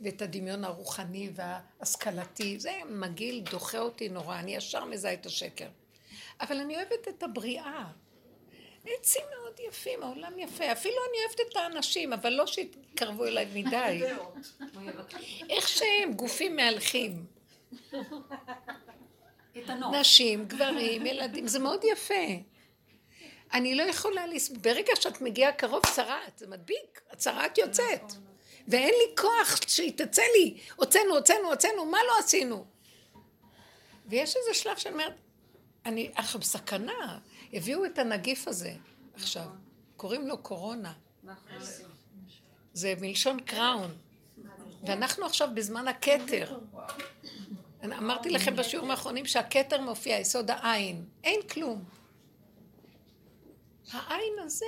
[0.00, 2.58] ואת הדמיון הרוחני וההשכלתי.
[2.58, 5.68] זה מגעיל, דוחה אותי נורא, אני ישר מזהה את השקר.
[6.40, 7.84] אבל אני אוהבת את הבריאה.
[8.86, 10.72] עצים מאוד יפים, העולם יפה.
[10.72, 14.02] אפילו אני אוהבת את האנשים, אבל לא שיתקרבו אליי מדי.
[15.50, 17.26] איך שהם גופים מהלכים.
[20.00, 22.51] נשים, גברים, ילדים, זה מאוד יפה.
[23.52, 28.12] אני לא יכולה לסבול, ברגע שאת מגיעה קרוב צרעת, זה מדביק, הצרעת יוצאת.
[28.68, 32.64] ואין לי כוח שהיא תצא לי, הוצאנו, הוצאנו, הוצאנו, מה לא עשינו?
[34.06, 35.14] ויש איזה שלב שאני אומרת,
[35.86, 37.18] אני עכשיו בסכנה,
[37.52, 38.72] הביאו את הנגיף הזה
[39.14, 39.46] עכשיו,
[39.96, 40.92] קוראים לו קורונה.
[42.72, 43.90] זה מלשון קראון.
[44.86, 46.58] ואנחנו עכשיו בזמן הכתר.
[47.84, 51.04] אמרתי לכם בשיעורים האחרונים שהכתר מופיע, יסוד העין.
[51.24, 51.84] אין כלום.
[53.90, 54.66] העין הזה,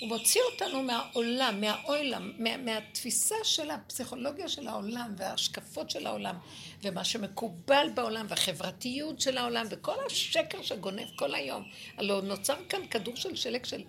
[0.00, 6.38] הוא מוציא אותנו מהעולם, מהעולם, מה, מהתפיסה של הפסיכולוגיה של העולם וההשקפות של העולם
[6.82, 11.64] ומה שמקובל בעולם והחברתיות של העולם וכל השקר שגונב כל היום.
[11.96, 13.82] הלוא נוצר כאן כדור של שלג של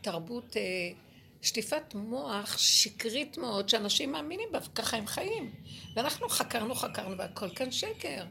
[0.00, 0.62] תרבות, אה,
[1.42, 5.52] שטיפת מוח שקרית מאוד שאנשים מאמינים בה וככה הם חיים.
[5.96, 8.24] ואנחנו חקרנו, חקרנו והכל כאן שקר.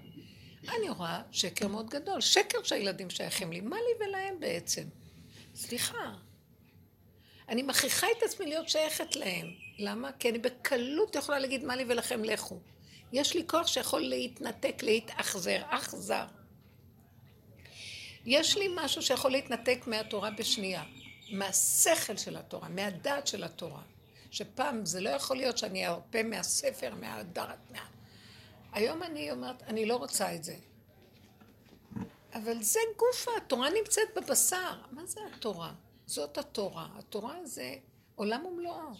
[0.64, 4.84] אני רואה שקר מאוד גדול, שקר שהילדים שייכים לי, מה לי ולהם בעצם?
[5.60, 6.14] סליחה.
[7.50, 9.48] אני מכריחה את עצמי להיות שייכת להם.
[9.78, 10.12] למה?
[10.12, 12.60] כי אני בקלות יכולה להגיד מה לי ולכם לכו.
[13.12, 16.26] יש לי כוח שיכול להתנתק, להתאכזר, אכזר.
[18.26, 20.84] יש לי משהו שיכול להתנתק מהתורה בשנייה,
[21.32, 23.82] מהשכל של התורה, מהדעת של התורה.
[24.32, 27.86] שפעם זה לא יכול להיות שאני ארפה מהספר, מהדעת, מה...
[28.72, 30.56] היום אני אומרת, אני לא רוצה את זה.
[32.34, 34.82] אבל זה גופה, התורה נמצאת בבשר.
[34.92, 35.74] מה זה התורה?
[36.06, 36.88] זאת התורה.
[36.98, 37.76] התורה זה
[38.16, 38.94] עולם ומלואו.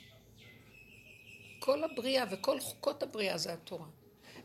[1.60, 3.88] כל הבריאה וכל חוקות הבריאה זה התורה.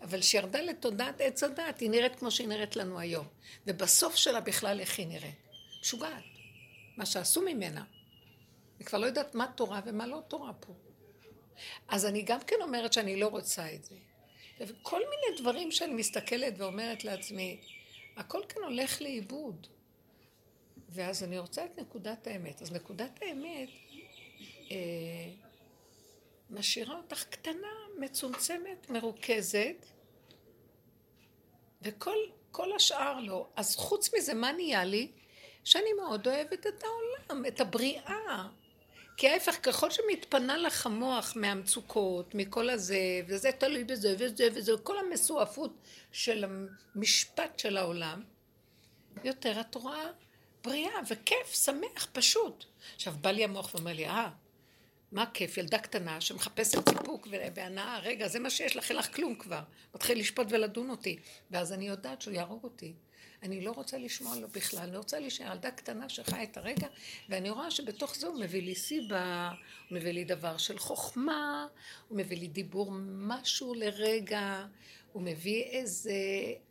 [0.02, 3.26] אבל שירדה לתודעת עץ הדת, היא נראית כמו שהיא נראית לנו היום.
[3.66, 5.34] ובסוף שלה בכלל איך היא נראית.
[5.80, 6.24] משוגעת.
[6.96, 7.84] מה שעשו ממנה.
[8.76, 10.72] אני כבר לא יודעת מה תורה ומה לא תורה פה.
[11.88, 13.94] אז אני גם כן אומרת שאני לא רוצה את זה.
[14.60, 17.60] וכל מיני דברים שאני מסתכלת ואומרת לעצמי,
[18.16, 19.66] הכל כאן הולך לאיבוד.
[20.88, 22.62] ואז אני רוצה את נקודת האמת.
[22.62, 23.68] אז נקודת האמת
[24.70, 25.30] אה,
[26.50, 29.86] משאירה אותך קטנה, מצומצמת, מרוכזת,
[31.82, 32.16] וכל
[32.50, 33.48] כל השאר לא.
[33.56, 35.12] אז חוץ מזה, מה נהיה לי?
[35.64, 38.48] שאני מאוד אוהבת את העולם, את הבריאה.
[39.16, 44.96] כי ההפך, ככל שמתפנה לך המוח מהמצוקות, מכל הזה, וזה תלוי בזה, וזה וזה, כל
[44.98, 45.72] המסועפות
[46.12, 46.44] של
[46.94, 48.22] המשפט של העולם,
[49.24, 50.06] יותר את רואה
[50.64, 52.64] בריאה וכיף, שמח, פשוט.
[52.94, 54.30] עכשיו, בא לי המוח ואומר לי, אה,
[55.14, 59.34] מה כיף, ילדה קטנה שמחפשת סיפוק והנאה, רגע, זה מה שיש לך, אין לך כלום
[59.34, 59.60] כבר.
[59.94, 61.18] מתחיל לשפוט ולדון אותי.
[61.50, 62.92] ואז אני יודעת שהוא יהרוג אותי.
[63.42, 66.86] אני לא רוצה לשמוע לו בכלל, אני רוצה להישאר ילדה קטנה שחיה את הרגע,
[67.28, 69.50] ואני רואה שבתוך זה הוא מביא לי סיבה,
[69.88, 71.66] הוא מביא לי דבר של חוכמה,
[72.08, 74.66] הוא מביא לי דיבור משהו לרגע,
[75.12, 76.12] הוא מביא איזה...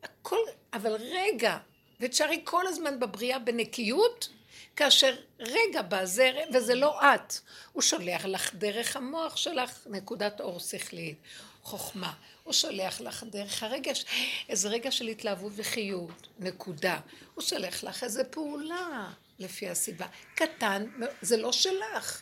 [0.04, 0.38] הכל,
[0.74, 1.58] אבל רגע,
[2.00, 4.30] ותשארי כל הזמן בבריאה בנקיות,
[4.76, 7.34] כאשר רגע בא זה, וזה לא את,
[7.74, 11.18] הוא שולח לך דרך המוח שלך נקודת אור שכלית,
[11.64, 12.14] חוכמה.
[12.44, 14.06] הוא שולח לך דרך הרגש,
[14.50, 17.00] איזה רגע של התלהבות וחיות, נקודה.
[17.36, 19.10] הוא שולח לך איזה פעולה
[19.40, 20.08] לפי הסיבה.
[20.36, 20.86] קטן,
[21.22, 22.22] זה לא שלך.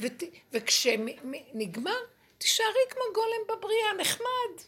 [0.00, 0.22] ות,
[0.52, 1.96] וכשנגמר,
[2.38, 4.64] תישארי כמו גולם בבריאה, נחמד.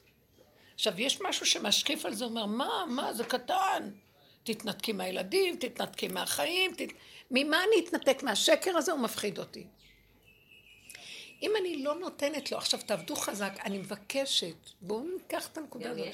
[0.74, 3.90] עכשיו, יש משהו שמשקיף על זה, אומר, מה, מה, זה קטן.
[4.44, 6.88] תתנתקי מהילדים, תתנתקי מהחיים, תת...
[7.30, 8.92] ממה אני אתנתק מהשקר הזה?
[8.92, 9.66] הוא מפחיד אותי.
[11.42, 16.06] אם אני לא נותנת לו, עכשיו תעבדו חזק, אני מבקשת, בואו ניקח את הנקודה הזאת.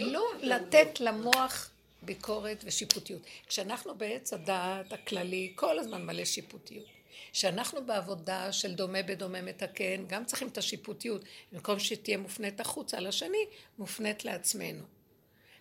[0.00, 1.70] לא לתת למוח
[2.02, 3.22] ביקורת ושיפוטיות.
[3.46, 6.86] כשאנחנו בעץ הדעת הכללי, כל הזמן מלא שיפוטיות.
[7.32, 11.24] כשאנחנו בעבודה של דומה בדומה מתקן, גם צריכים את השיפוטיות.
[11.52, 13.46] במקום שתהיה מופנית החוצה לשני,
[13.78, 14.82] מופנית לעצמנו.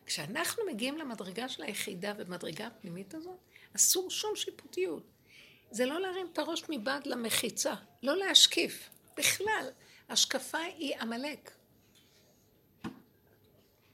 [0.06, 3.38] כשאנחנו מגיעים למדרגה של היחידה ומדרגה הפנימית הזאת,
[3.76, 5.04] אסור שום שיפוטיות.
[5.72, 7.74] זה לא להרים את הראש מבעד למחיצה,
[8.04, 8.90] לא להשקיף.
[9.18, 9.70] בכלל,
[10.10, 11.52] השקפה היא עמלק.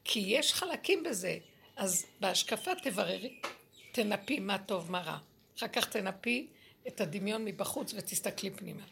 [0.04, 1.38] כי יש חלקים בזה,
[1.76, 3.42] אז בהשקפה תבררי,
[3.92, 5.18] תנפי מה טוב, מה רע.
[5.58, 6.48] אחר כך תנפי
[6.88, 8.84] את הדמיון מבחוץ ותסתכלי פנימה.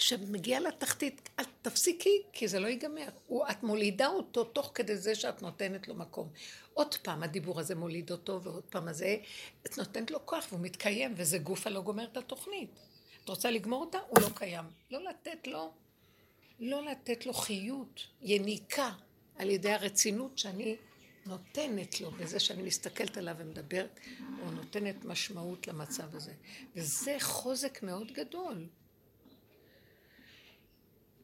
[0.00, 3.08] כשמגיעה לתחתית, אל תפסיקי, כי זה לא ייגמר.
[3.50, 6.28] את מולידה אותו תוך כדי זה שאת נותנת לו מקום.
[6.74, 9.16] עוד פעם הדיבור הזה מוליד אותו, ועוד פעם הזה,
[9.66, 12.70] את נותנת לו כוח והוא מתקיים, וזה גופה לא גומר את התוכנית.
[13.24, 13.98] את רוצה לגמור אותה?
[14.08, 14.64] הוא לא קיים.
[14.90, 15.72] לא לתת לו,
[16.60, 18.92] לא לתת לו חיות, יניקה,
[19.36, 20.76] על ידי הרצינות שאני
[21.26, 24.00] נותנת לו, בזה שאני מסתכלת עליו ומדברת,
[24.42, 26.32] או נותנת משמעות למצב הזה.
[26.76, 28.66] וזה חוזק מאוד גדול.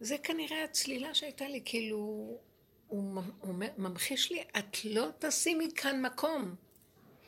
[0.01, 1.99] זה כנראה הצלילה שהייתה לי, כאילו,
[2.89, 3.23] הוא,
[3.79, 6.55] ממחיש לי, את לא תשימי כאן מקום.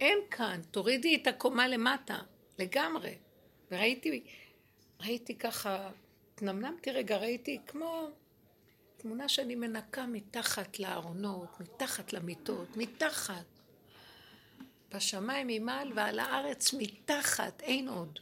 [0.00, 2.18] אין כאן, תורידי את הקומה למטה,
[2.58, 3.14] לגמרי.
[3.70, 4.24] וראיתי
[5.00, 5.90] ראיתי ככה,
[6.34, 8.08] התנמנמתי רגע, ראיתי כמו
[8.96, 13.44] תמונה שאני מנקה מתחת לארונות, מתחת למיטות, מתחת.
[14.94, 18.18] בשמיים ממעל ועל הארץ מתחת, אין עוד.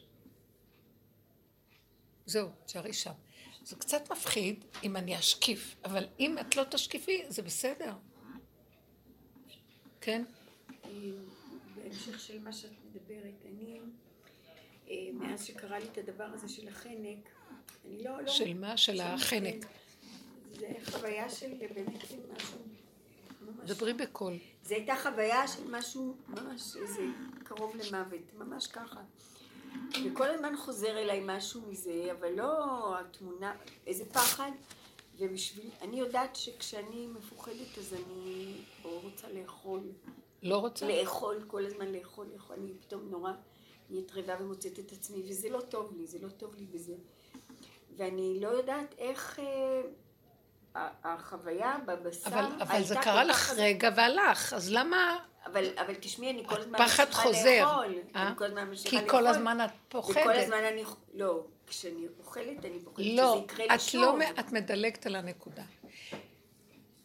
[2.27, 3.13] זהו, תשארי שם.
[3.67, 7.93] זה קצת מפחיד אם אני אשקיף, אבל אם את לא תשקיפי, זה בסדר.
[10.01, 10.25] כן?
[11.75, 13.81] בהמשך של מה שאת מדברת, אני
[14.89, 17.29] אה, מאז שקרה לי את הדבר הזה של החנק,
[17.85, 18.21] אני לא...
[18.21, 18.77] לא של מה?
[18.77, 19.67] של החנק.
[20.53, 22.59] זה חוויה של באמת משהו...
[23.64, 24.39] דברי בקול.
[24.62, 27.03] זו הייתה חוויה של משהו ממש איזה
[27.45, 29.01] קרוב למוות, ממש ככה.
[30.05, 33.55] וכל הזמן חוזר אליי משהו מזה, אבל לא התמונה,
[33.87, 34.51] איזה פחד.
[35.18, 38.55] ובשביל, אני יודעת שכשאני מפוחדת אז אני
[38.85, 39.81] או רוצה לאכול.
[40.43, 40.89] לא רוצה?
[40.89, 42.57] לאכול, כל הזמן לאכול, לאכול.
[42.57, 43.33] אני פתאום נורא
[43.91, 46.95] נהיית רעבה ומוצאת את עצמי, וזה לא טוב לי, זה לא טוב לי בזה.
[47.97, 54.72] ואני לא יודעת איך אה, החוויה בבשר אבל, אבל זה קרה לך רגע והלך, אז
[54.72, 55.18] למה...
[55.47, 57.61] אבל, אבל תשמעי, אני כל הזמן ממשיכה חוזר.
[57.61, 57.95] לאכול.
[58.17, 58.29] אה?
[58.29, 59.11] אני כל הזמן ממשיכה כי לאכול.
[59.11, 60.17] כל הזמן את פוחדת.
[60.23, 60.85] וכל הזמן אני...
[61.15, 64.19] לא, כשאני אוכלת, אני פוחדת לא, שזה יקרה לי את שוב.
[64.19, 65.63] לא, את מדלגת על הנקודה.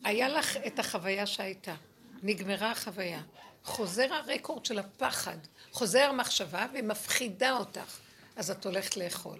[0.03, 1.75] היה לך את החוויה שהייתה,
[2.23, 3.21] נגמרה החוויה.
[3.63, 5.37] חוזר הרקורד של הפחד,
[5.71, 7.97] חוזר המחשבה ומפחידה אותך,
[8.35, 9.37] אז את הולכת לאכול.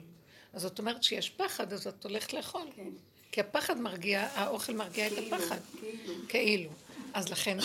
[0.53, 2.67] אז זאת אומרת שיש פחד, אז את הולכת לאכול.
[2.75, 2.89] כן.
[3.31, 5.59] כי הפחד מרגיע, האוכל מרגיע את כאילו, הפחד.
[5.79, 6.13] כאילו.
[6.27, 6.69] כאילו.
[7.13, 7.57] אז לכן,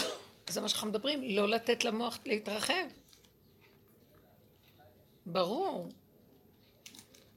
[0.50, 2.86] זה מה שאנחנו מדברים, לא לתת למוח להתרחב.
[5.26, 5.88] ברור.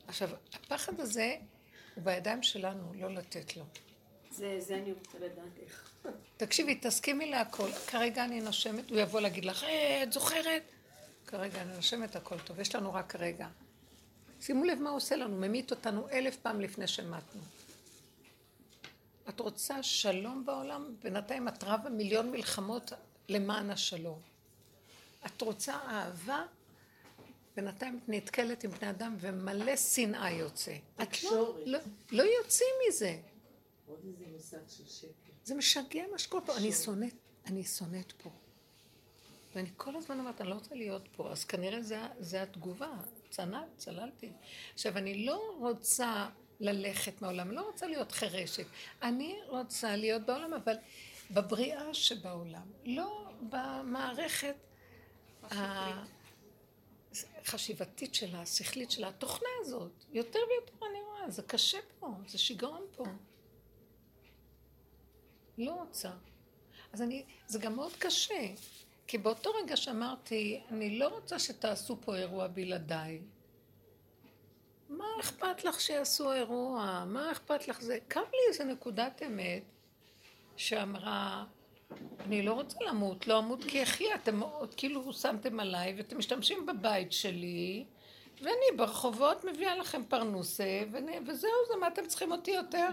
[0.08, 1.36] עכשיו, הפחד הזה
[1.96, 3.64] הוא בידיים שלנו, לא לתת לו.
[4.32, 5.90] זה, זה אני רוצה לדעת איך.
[6.38, 7.72] תקשיבי, תסכימי להכל.
[7.88, 10.64] כרגע אני נושמת, הוא יבוא להגיד לך, אה, את זוכרת?
[11.28, 12.60] כרגע אני נושמת, הכל טוב.
[12.60, 13.48] יש לנו רק רגע.
[14.42, 17.42] שימו לב מה הוא עושה לנו, ממית אותנו אלף פעם לפני שמתנו.
[19.40, 20.96] את רוצה שלום בעולם?
[21.04, 22.92] בינתיים את רבה מיליון מלחמות
[23.30, 24.22] למען השלום.
[25.26, 26.46] את רוצה אהבה?
[27.56, 30.76] בינתיים את נתקלת עם בני אדם ומלא שנאה יוצא.
[31.02, 31.58] את לא.
[31.66, 31.80] לא,
[32.12, 33.20] לא יוצאים מזה.
[33.88, 35.32] עוד איזה מושג של שקר.
[35.44, 36.58] זה משגע מה שקורה פה.
[36.58, 37.14] אני שונאת,
[37.46, 38.30] אני שונאת פה.
[39.56, 42.92] ואני כל הזמן אומרת, אני לא רוצה להיות פה, אז כנראה זה, זה התגובה.
[43.30, 44.32] צנע, צללתי.
[44.74, 46.30] עכשיו, אני לא רוצה
[46.60, 48.66] ללכת מהעולם, לא רוצה להיות חירשת.
[49.02, 50.76] אני רוצה להיות בעולם, אבל
[51.32, 54.56] בבריאה שבעולם, לא במערכת
[57.42, 59.92] החשיבתית שלה, השכלית שלה, התוכנה הזאת.
[60.12, 63.04] יותר ויותר אני רואה, זה קשה פה, זה שיגעון פה.
[65.58, 66.12] לא רוצה.
[66.94, 68.54] אז אני, זה גם מאוד קשה,
[69.08, 73.22] כי באותו רגע שאמרתי, אני לא רוצה שתעשו פה אירוע בלעדיי.
[74.90, 77.04] מה אכפת לך שיעשו אירוע?
[77.08, 77.98] מה אכפת לך זה?
[78.08, 79.64] קם לי איזה נקודת אמת
[80.58, 81.46] שאמרה,
[82.20, 86.66] אני לא רוצה למות, לא אמות כי אחיה, אתם עוד כאילו שמתם עליי ואתם משתמשים
[86.66, 87.86] בבית שלי
[88.42, 92.90] ואני ברחובות מביאה לכם פרנוסה ואני, וזהו זה, מה אתם צריכים אותי יותר?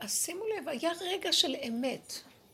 [0.00, 2.12] אז שימו לב, היה רגע של אמת.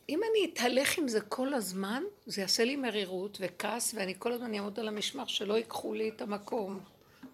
[0.09, 4.55] אם אני אתהלך עם זה כל הזמן, זה יעשה לי מרירות וכעס, ואני כל הזמן
[4.55, 6.81] אעמוד על המשמר שלא ייקחו לי את המקום.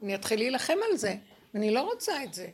[0.03, 1.15] אני אתחיל להילחם על זה,
[1.55, 2.49] ואני לא רוצה את זה.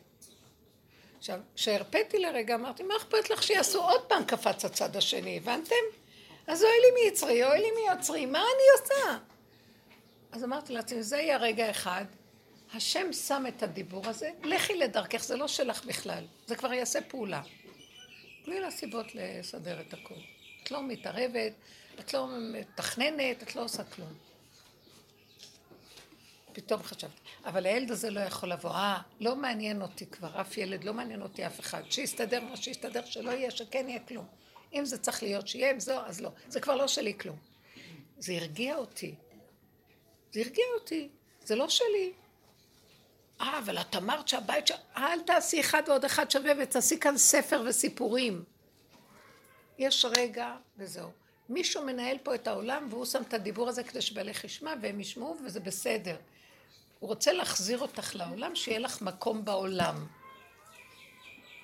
[1.17, 5.75] עכשיו, כשהרפאתי לרגע, אמרתי, מה אכפת לך שיעשו עוד פעם קפץ הצד השני, הבנתם?
[6.47, 9.17] אז אוי לי מיצרי, אוי לי מיוצרי, מה אני עושה?
[10.31, 12.05] אז אמרתי לעצמי, זה יהיה רגע אחד,
[12.73, 17.41] השם שם את הדיבור הזה, לכי לדרכך, זה לא שלך בכלל, זה כבר יעשה פעולה.
[18.45, 20.17] תני לה סיבות לסדר את הכול.
[20.63, 21.53] את לא מתערבת,
[21.99, 24.13] את לא מתכננת, את לא עושה כלום.
[26.53, 30.83] פתאום חשבתי, אבל הילד הזה לא יכול לבוא, אה, לא מעניין אותי כבר, אף ילד,
[30.83, 34.25] לא מעניין אותי אף אחד, שיסתדר מה שיסתדר, שלא יהיה, שכן יהיה כלום.
[34.73, 36.29] אם זה צריך להיות שיהיה, אם זו, אז לא.
[36.47, 37.37] זה כבר לא שלי כלום.
[38.17, 39.15] זה הרגיע אותי.
[40.31, 41.09] זה הרגיע אותי,
[41.41, 42.11] זה לא שלי.
[43.41, 44.71] אה, אבל את אמרת שהבית ש...
[44.97, 48.43] אל תעשי אחד ועוד אחד שווה ותעשי כאן ספר וסיפורים.
[49.77, 51.09] יש רגע וזהו.
[51.49, 55.37] מישהו מנהל פה את העולם והוא שם את הדיבור הזה כדי שבעלך ישמע והם ישמעו
[55.45, 56.15] וזה בסדר.
[56.99, 60.07] הוא רוצה להחזיר אותך לעולם, שיהיה לך מקום בעולם.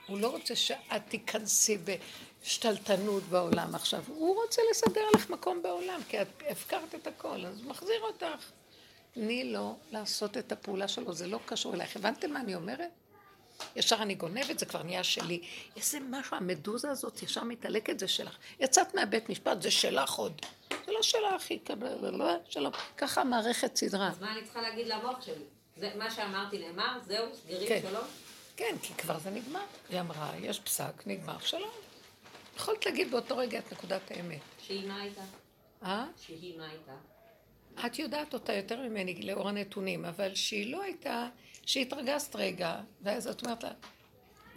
[0.07, 1.77] הוא לא רוצה שאת תיכנסי
[2.43, 4.03] בשתלטנות בעולם עכשיו.
[4.07, 8.51] הוא רוצה לסדר לך מקום בעולם, כי את הפקרת את הכל, אז הוא מחזיר אותך.
[9.11, 11.95] תני לו לעשות את הפעולה שלו, זה לא קשור אלייך.
[11.95, 12.89] הבנתם מה אני אומרת?
[13.75, 15.41] ישר אני גונבת, זה כבר נהיה שלי.
[15.75, 18.37] איזה משהו, המדוזה הזאת ישר מתעלקת, זה שלך.
[18.59, 20.41] יצאת מהבית משפט, זה שלך עוד.
[20.85, 21.59] זה לא שלך, היא
[22.01, 22.71] לא שלום.
[22.97, 24.07] ככה המערכת סדרה.
[24.07, 25.43] אז מה אני צריכה להגיד למוח שלי?
[25.77, 27.81] זה, מה שאמרתי נאמר, זהו, סגרים, כן.
[27.89, 28.05] שלום?
[28.55, 29.63] כן, כי כבר זה נגמר.
[29.89, 31.71] היא אמרה, יש פסק, נגמר, שלום.
[32.57, 34.39] יכולת להגיד באותו רגע את נקודת האמת.
[34.59, 35.21] שהיא מה הייתה?
[35.83, 36.05] אה?
[36.21, 37.10] שהיא מה הייתה?
[37.85, 41.29] את יודעת אותה יותר ממני לאור הנתונים, אבל שהיא לא הייתה,
[41.65, 43.71] שהתרגזת רגע, ואז את אומרת לה,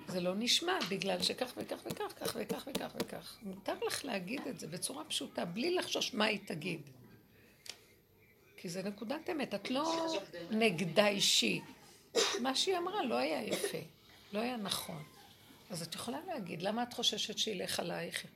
[0.09, 3.39] זה לא נשמע בגלל שכך וכך וכך, כך וכך וכך וכך.
[3.43, 6.81] מותר לך להגיד את זה בצורה פשוטה, בלי לחשוש מה היא תגיד.
[8.57, 10.15] כי זה נקודת אמת, את לא
[10.51, 11.61] נגדה אישי.
[12.41, 13.79] מה שהיא אמרה לא היה יפה,
[14.33, 15.03] לא היה נכון.
[15.71, 18.27] אז את יכולה להגיד, למה את חוששת שילך עלייך?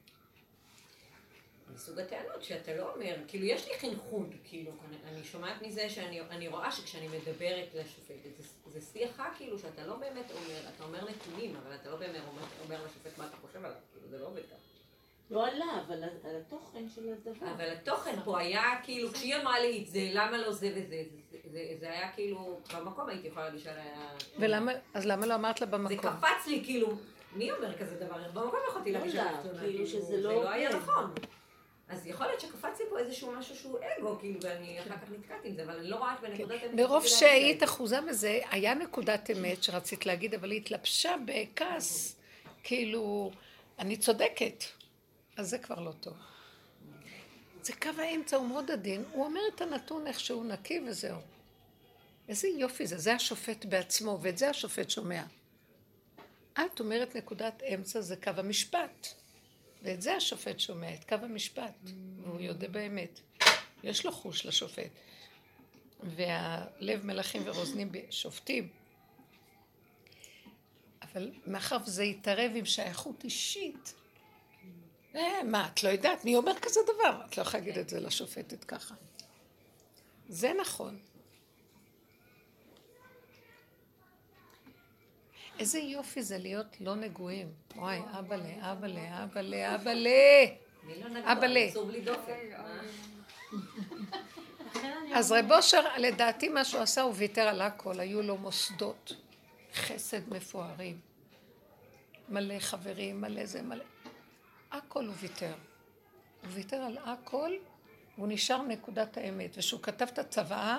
[1.75, 6.21] מסוג הטענות שאתה לא אומר, כאילו יש לי חינכון, כאילו, אני- אני שומעת מזה שאני
[6.21, 10.99] אני רואה שכשאני מדברת לשופטת, זה, זה שיחה כאילו שאתה לא באמת אומר, אתה אומר
[11.11, 14.27] נתונים, אבל אתה לא באמת אומר, אומר לשופט מה אתה חושב עליו, כאילו זה לא
[14.27, 14.55] עובד ככה.
[15.31, 17.47] לא עלה, אבל על התוכן של הדבר.
[17.57, 21.39] אבל התוכן פה היה כאילו, כשהיא אמרה לי את זה, למה לא זה וזה, זה,
[21.53, 24.09] זה, זה היה כאילו, במקום הייתי יכולה לשאול היה...
[24.39, 25.99] ולמה, אז למה לא אמרת לה זה במקום?
[26.11, 26.89] קפץ לי כאילו,
[27.33, 28.17] מי אומר כזה דבר?
[28.35, 30.77] במקום יכולתי לא להגיש יודעת, עליו תלונה, כאילו שזה זה לא לא היה.
[30.77, 31.15] נכון.
[31.89, 35.49] אז יכול להיות שקפץ לי פה איזשהו משהו שהוא אגו, כאילו, ואני אחר כך נתקעתי
[35.49, 36.75] עם זה, אבל אני לא רואה את בנקודת אמת.
[36.75, 37.63] מרוב שהיית להגיד.
[37.63, 42.17] אחוזה בזה, היה נקודת אמת שרצית להגיד, אבל היא התלבשה בכעס,
[42.63, 43.31] כאילו,
[43.79, 44.65] אני צודקת.
[45.37, 46.15] אז זה כבר לא טוב.
[47.63, 51.19] זה קו האמצע, הוא מאוד עדין, הוא אומר את הנתון איך שהוא נקי וזהו.
[52.29, 55.23] איזה יופי זה, זה השופט בעצמו, ואת זה השופט שומע.
[56.55, 59.09] את אומרת נקודת אמצע זה קו המשפט,
[59.83, 61.75] ואת זה השופט שומע, את קו המשפט,
[62.23, 63.21] והוא יודע באמת.
[63.83, 64.91] יש לו חוש לשופט.
[66.03, 68.69] והלב מלכים ורוזנים שופטים.
[71.03, 73.95] אבל מאחר וזה יתערב עם שייכות אישית,
[75.15, 76.25] אה, מה, את לא יודעת?
[76.25, 77.25] מי אומר כזה דבר?
[77.27, 78.95] את לא יכולה להגיד את זה לשופטת ככה.
[80.29, 80.99] זה נכון.
[85.59, 87.53] איזה יופי זה להיות לא נגועים.
[87.77, 90.11] וואי, אבאלה, אבאלה, אבאלה, אבאלה.
[90.89, 91.69] לא אבאלה.
[95.15, 99.13] אז רב אושר, לדעתי מה שהוא עשה, הוא ויתר על הכל, היו לו מוסדות
[99.75, 101.01] חסד מפוארים.
[102.29, 103.85] מלא חברים, מלא זה, מלא...
[104.71, 105.55] הכל הוא ויתר.
[106.43, 107.53] הוא ויתר על הכל,
[108.17, 109.51] והוא נשאר נקודת האמת.
[109.57, 110.79] וכשהוא כתב את הצוואה,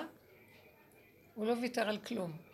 [1.34, 2.49] הוא לא ויתר על כלום.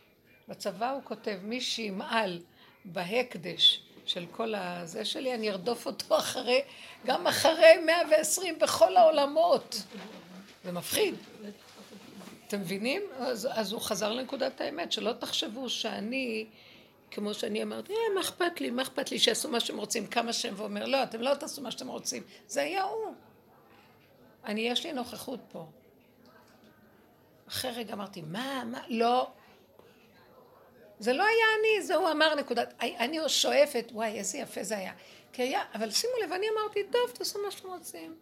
[0.48, 2.40] בצבא הוא כותב, מי שימעל
[2.84, 6.62] בהקדש של כל הזה שלי, אני ארדוף אותו אחרי,
[7.06, 9.82] גם אחרי 120 בכל העולמות.
[10.64, 11.14] זה מפחיד.
[12.46, 13.02] אתם מבינים?
[13.18, 16.46] אז, אז הוא חזר לנקודת האמת, שלא תחשבו שאני,
[17.10, 20.32] כמו שאני אמרתי, אה, מה אכפת לי, מה אכפת לי שיעשו מה שהם רוצים, כמה
[20.32, 22.22] שהם, ואומר, לא, אתם לא תעשו מה שאתם רוצים.
[22.46, 23.14] זה היה הוא.
[24.44, 25.66] אני, יש לי נוכחות פה.
[27.48, 29.30] אחרי רגע אמרתי, מה, מה, לא.
[30.98, 34.92] זה לא היה אני, זה הוא אמר נקודת, אני שואפת, וואי, איזה יפה זה היה.
[35.32, 38.16] כי היה, אבל שימו לב, אני אמרתי, טוב, תעשו מה שאתם רוצים.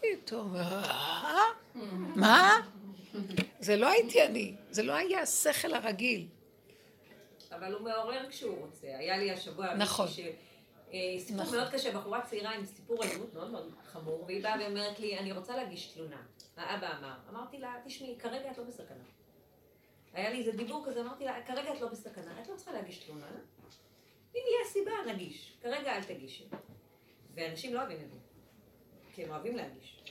[0.00, 1.42] פתאום, אה?
[2.16, 2.60] מה?
[3.60, 6.26] זה לא הייתי אני, זה לא היה השכל הרגיל.
[7.52, 8.86] אבל הוא מעורר כשהוא רוצה.
[8.86, 9.74] היה לי השבוע...
[9.74, 10.08] נכון.
[10.92, 11.58] אה, סיפור נכון.
[11.58, 15.32] מאוד קשה, בחורה צעירה עם סיפור אלימות מאוד מאוד חמור, והיא באה ואומרת לי, אני
[15.32, 16.22] רוצה להגיש תלונה.
[16.56, 17.14] האבא אמר.
[17.30, 19.04] אמרתי לה, תשמעי, כרגע את לא בסכנה.
[20.12, 22.98] היה לי איזה דיבור כזה, אמרתי לה, כרגע את לא בסכנה, את לא צריכה להגיש
[22.98, 23.26] תלונה.
[24.34, 25.58] אם יהיה סיבה, נגיש.
[25.62, 26.48] כרגע אל תגישי.
[27.34, 28.18] ואנשים לא אוהבים את זה,
[29.12, 30.04] כי הם אוהבים להגיש.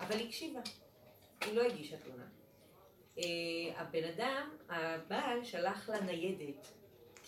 [0.00, 0.60] אבל היא הקשיבה.
[1.40, 2.24] היא לא הגישה תלונה.
[3.18, 3.24] אה,
[3.76, 6.68] הבן אדם, הבעל, שלח לה ניידת,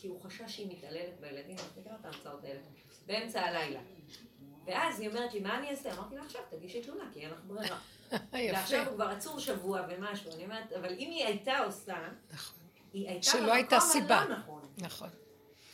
[0.03, 2.61] כי הוא חשש שהיא מתעללת בילדים, אני מכירה את ההמצאות האלה,
[3.07, 3.81] באמצע הלילה.
[4.67, 5.95] ואז היא אומרת לי, מה אני אעשה?
[5.95, 7.79] אמרתי לה, עכשיו תגישי תלונה, כי אין לך ברירה.
[8.33, 8.87] ועכשיו.
[8.87, 11.97] הוא כבר עצור שבוע ומשהו, אני אומרת, אבל אם היא הייתה עושה,
[12.33, 12.59] נכון,
[12.93, 14.11] היא הייתה שלא במקום.
[14.11, 14.63] הלא נכון.
[14.79, 15.09] נכון.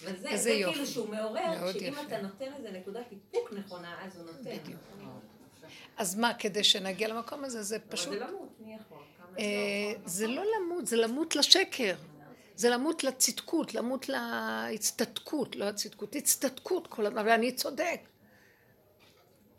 [0.02, 0.74] וזה איזה זה יופי.
[0.74, 2.02] כאילו שהוא מעורר, שאם יפה.
[2.02, 4.56] אתה נותן לזה נקודת איפוק נכונה, אז הוא נותן.
[4.56, 4.80] בדיוק.
[5.96, 8.12] אז מה, כדי שנגיע למקום הזה, זה אבל פשוט...
[8.12, 8.98] זה למות, מי יכול?
[9.38, 9.44] אה?
[10.04, 11.94] זה לא למות, זה למות לשקר.
[12.58, 18.00] זה למות לצדקות, למות להצטדקות, לא הצדקות, הצטדקות כל הזמן, אבל אני צודק.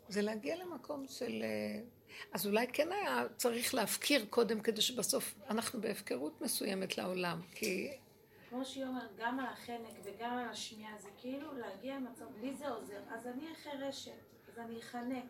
[0.10, 1.44] זה להגיע למקום של...
[1.44, 1.82] אה,
[2.34, 7.92] אז אולי כן היה צריך להפקיר קודם, כדי שבסוף אנחנו בהפקרות מסוימת לעולם, כי
[8.50, 12.70] כמו שהיא אומרת, גם על החנק וגם על השמיעה, זה כאילו להגיע למצב, לי זה
[12.70, 14.12] עוזר, אז אני אהיה חירשת,
[14.48, 15.26] אז אני אחנק.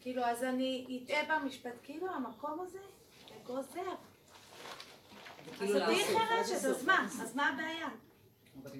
[0.00, 2.78] כאילו, אז אני אטעה במשפט, כאילו המקום הזה,
[3.28, 3.94] זה גוזר.
[5.52, 6.16] אז כאילו תהיי לעשות.
[6.46, 7.06] חירשת, אז מה?
[7.22, 7.88] אז מה הבעיה?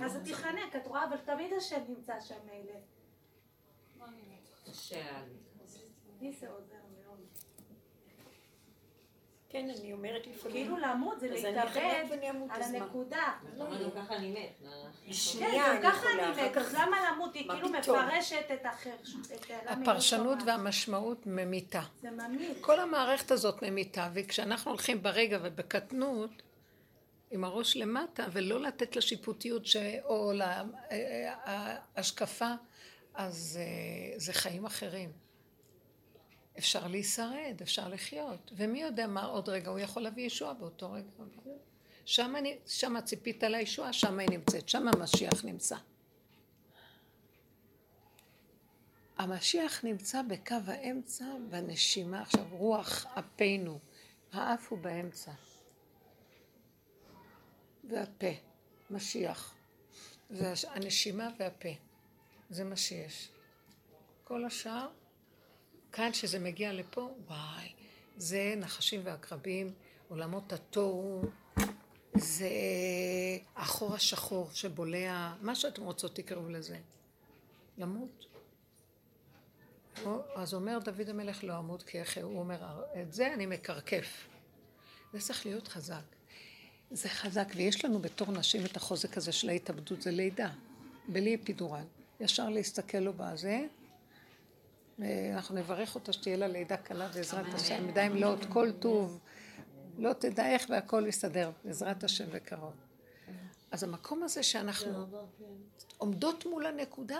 [0.05, 2.79] אז את תיחנק, את רואה, אבל תמיד השם נמצא שם מילא.
[4.71, 5.35] קשה היה לי.
[6.21, 7.19] לי זה עוזר מאוד.
[9.49, 10.57] כן, אני אומרת לפעמים.
[10.57, 11.77] כאילו למות זה אז להתאבד
[12.51, 12.75] על אז?
[12.75, 13.33] הנקודה.
[13.57, 14.69] אמרנו, ככה אני מת.
[15.07, 17.35] כן, שנייה, גם אני ככה יכולה, אז למה למות?
[17.35, 17.69] היא מה כאילו?
[17.79, 19.15] מפרשת את החירש.
[19.35, 20.39] את ה- למה היא לא הפרשנות.
[20.47, 21.83] והמשמעות ממיתה.
[22.03, 22.57] זה ממית.
[22.61, 26.31] כל המערכת הזאת ממיתה, וכשאנחנו הולכים ברגע ובקטנות,
[27.31, 29.77] עם הראש למטה, ולא לתת לשיפוטיות ש...
[30.05, 30.33] או
[31.97, 32.53] להשקפה,
[33.15, 35.13] אז אה, זה חיים אחרים.
[36.59, 41.09] אפשר להישרד, אפשר לחיות, ומי יודע מה עוד רגע, הוא יכול להביא ישועה באותו רגע.
[42.05, 45.77] שם, אני, שם ציפית לישועה, שם היא נמצאת, שם המשיח נמצא.
[49.19, 52.23] המשיח נמצא בקו האמצע, בנשימה.
[52.23, 53.79] עכשיו, רוח אפינו,
[54.33, 55.33] האף הוא באמצע.
[57.89, 58.33] והפה,
[58.91, 59.55] משיח.
[60.31, 61.69] זה הנשימה והפה.
[62.51, 63.29] זה מה שיש.
[64.25, 64.89] כל השאר,
[65.93, 67.73] כאן שזה מגיע לפה, וואי,
[68.17, 69.75] זה נחשים ועקרבים,
[70.09, 71.23] עולמות התוהו,
[72.15, 72.51] זה
[73.57, 76.79] החור השחור שבולע, מה שאתם רוצות תקראו לזה.
[77.79, 78.27] למות.
[80.35, 84.29] אז אומר דוד המלך לא אמות כי אחי, הוא אומר, את זה אני מקרקף.
[85.13, 86.18] זה צריך להיות חזק.
[86.91, 90.51] זה חזק, ויש לנו בתור נשים את החוזק הזה של ההתאבדות, זה לידה,
[91.09, 91.85] בלי אפידורל.
[92.21, 93.67] ישר להסתכל לו בזה,
[94.99, 99.21] ואנחנו נברך אותה שתהיה לה לידה קלה בעזרת השם, ידע אם לא עוד כל טוב,
[99.99, 102.73] לא תדע איך והכל יסתדר, בעזרת השם בקרוב.
[103.71, 105.07] אז המקום הזה שאנחנו
[105.99, 107.19] עומדות מול הנקודה,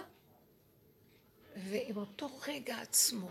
[1.57, 3.29] ועם אותו רגע עצמו,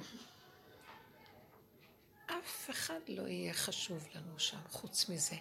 [2.28, 5.36] אף אחד לא יהיה חשוב לנו שם חוץ מזה.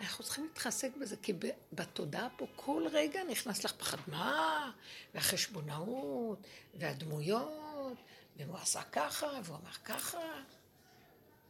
[0.00, 1.32] אנחנו צריכים להתחזק בזה, כי
[1.72, 3.98] בתודעה פה כל רגע נכנס לך פחד.
[4.06, 4.72] מה?
[5.14, 7.96] והחשבונאות, והדמויות,
[8.36, 10.18] והוא עשה ככה, והוא אמר ככה.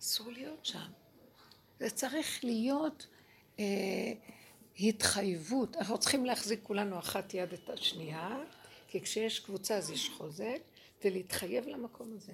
[0.00, 0.90] אסור להיות שם.
[1.80, 3.06] זה צריך להיות
[3.58, 3.64] אה,
[4.80, 5.76] התחייבות.
[5.76, 8.38] אנחנו צריכים להחזיק כולנו אחת יד את השנייה,
[8.88, 10.58] כי כשיש קבוצה אז יש חוזק,
[11.04, 12.32] ולהתחייב למקום הזה.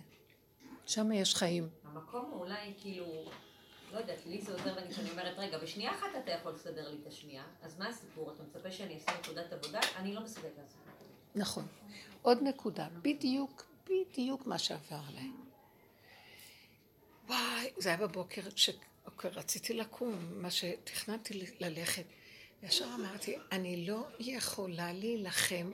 [0.88, 1.68] שם יש חיים.
[1.84, 3.24] המקום הוא אולי כאילו
[3.92, 6.96] לא יודעת, לי זה עוזר ואני כשאני אומרת, רגע, בשנייה אחת אתה יכול לסדר לי
[7.02, 8.32] את השנייה, אז מה הסיפור?
[8.32, 9.80] אתה מצפה שאני אעשה נקודת עבודה?
[9.96, 10.78] אני לא מסוגלת לעשות.
[11.34, 11.66] נכון.
[12.22, 15.30] עוד נקודה, בדיוק, בדיוק מה שעבר עליי.
[17.26, 22.04] וואי, זה היה בבוקר שרציתי לקום, מה שתכננתי ללכת.
[22.62, 25.70] ישר אמרתי, אני לא יכולה להילחם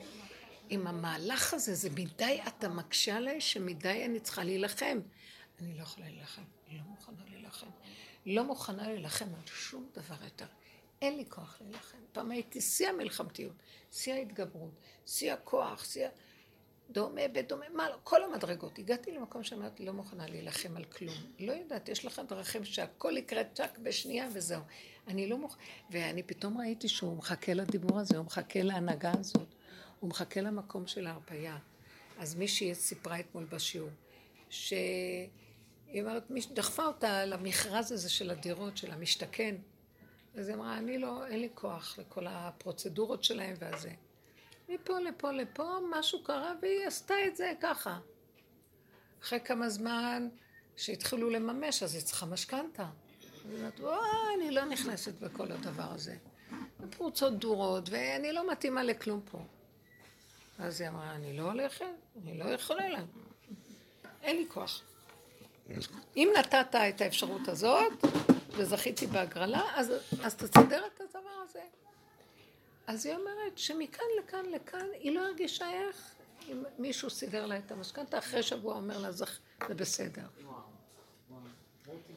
[0.68, 5.00] עם המהלך הזה, זה מדי, אתה מקשה עליי שמדי אני צריכה להילחם.
[5.60, 7.66] אני לא יכולה להילחם, אני לא מוכנה להילחם.
[8.26, 10.46] לא מוכנה להילחם על שום דבר יותר.
[11.02, 11.98] אין לי כוח להילחם.
[12.12, 13.62] פעם הייתי שיא המלחמתיות,
[13.92, 16.08] שיא ההתגברות, שיא הכוח, שיא...
[16.90, 18.78] דומה בדומה, מה לא, כל המדרגות.
[18.78, 21.14] הגעתי למקום שאמרתי, לא מוכנה להילחם על כלום.
[21.38, 24.62] לא יודעת, יש לך דרכים שהכל יקרה צ'ק בשנייה וזהו.
[25.08, 29.54] אני לא מוכנה, ואני פתאום ראיתי שהוא מחכה לדיבור הזה, הוא מחכה להנהגה הזאת,
[30.04, 31.58] הוא מחכה למקום של ההרפאיה.
[32.18, 33.90] אז מישהי סיפרה אתמול בשיעור,
[34.50, 35.28] שהיא
[36.00, 39.54] אומרת, מיש- דחפה אותה למכרז הזה של הדירות, של המשתכן.
[40.36, 43.90] אז היא אמרה, אני לא, אין לי כוח לכל הפרוצדורות שלהם והזה.
[44.68, 47.98] מפה לפה לפה, משהו קרה והיא עשתה את זה ככה.
[49.22, 50.28] אחרי כמה זמן
[50.76, 52.82] שהתחילו לממש, אז היא צריכה משכנתה.
[52.82, 53.98] אז היא אומרת, וואי,
[54.38, 56.16] אני לא נכנסת בכל הדבר הזה.
[56.90, 59.38] פרוצדורות, ואני לא מתאימה לכלום פה.
[60.58, 61.84] אז היא אמרה, אני לא הולכת,
[62.22, 63.00] אני לא יכולה לה.
[64.22, 64.82] אין לי כוח.
[66.16, 67.92] אם נתת את האפשרות הזאת,
[68.50, 69.92] וזכיתי בהגרלה, אז,
[70.22, 71.60] אז תסדר את הדבר הזה.
[72.86, 76.14] אז היא אומרת שמכאן לכאן לכאן היא לא הרגישה איך
[76.48, 79.24] אם מישהו סידר לה את המשכנתה, אחרי שבוע אומר לה זה,
[79.68, 80.22] בסדר.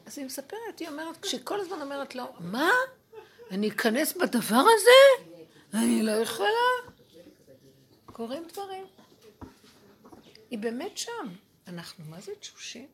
[0.06, 2.70] אז היא מספרת, היא אומרת, כשכל הזמן אומרת לו, מה?
[3.50, 5.28] אני אכנס בדבר הזה?
[5.74, 6.97] אני לא יכולה.
[8.18, 8.86] קורים דברים.
[10.50, 11.28] היא באמת שם.
[11.68, 12.88] אנחנו מה זה תשושים?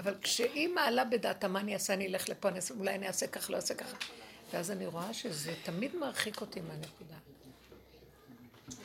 [0.00, 1.94] אבל כשהיא מעלה בדעתה, מה אני אעשה?
[1.94, 3.96] אני אלך לפה, אני אעשה, אולי אני אעשה ככה, לא אעשה ככה.
[4.52, 7.16] ואז אני רואה שזה תמיד מרחיק אותי מהנקודה.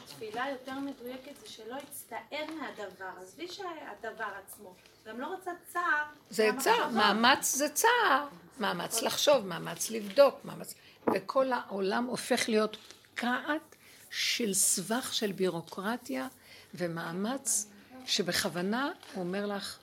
[0.05, 4.73] תפילה יותר מדויקת זה שלא יצטער מהדבר, עזבי שהדבר עצמו.
[5.07, 6.05] גם לא רוצה צער.
[6.29, 6.49] זה.
[6.59, 8.27] צער, מאמץ זה צער.
[8.59, 10.75] מאמץ לחשוב, מאמץ לבדוק, מאמץ...
[11.15, 12.77] וכל העולם הופך להיות
[13.13, 13.75] קעת
[14.09, 16.27] של סבך של בירוקרטיה
[16.73, 17.67] ומאמץ
[18.05, 19.79] שבכוונה הוא אומר לך,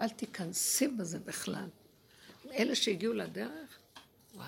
[0.00, 1.68] אל תיכנסי בזה בכלל.
[2.52, 3.78] אלה שהגיעו לדרך,
[4.34, 4.46] וואי.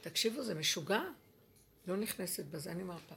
[0.00, 1.02] תקשיבו, זה משוגע.
[1.86, 3.14] לא נכנסת בזה, אני מרפה.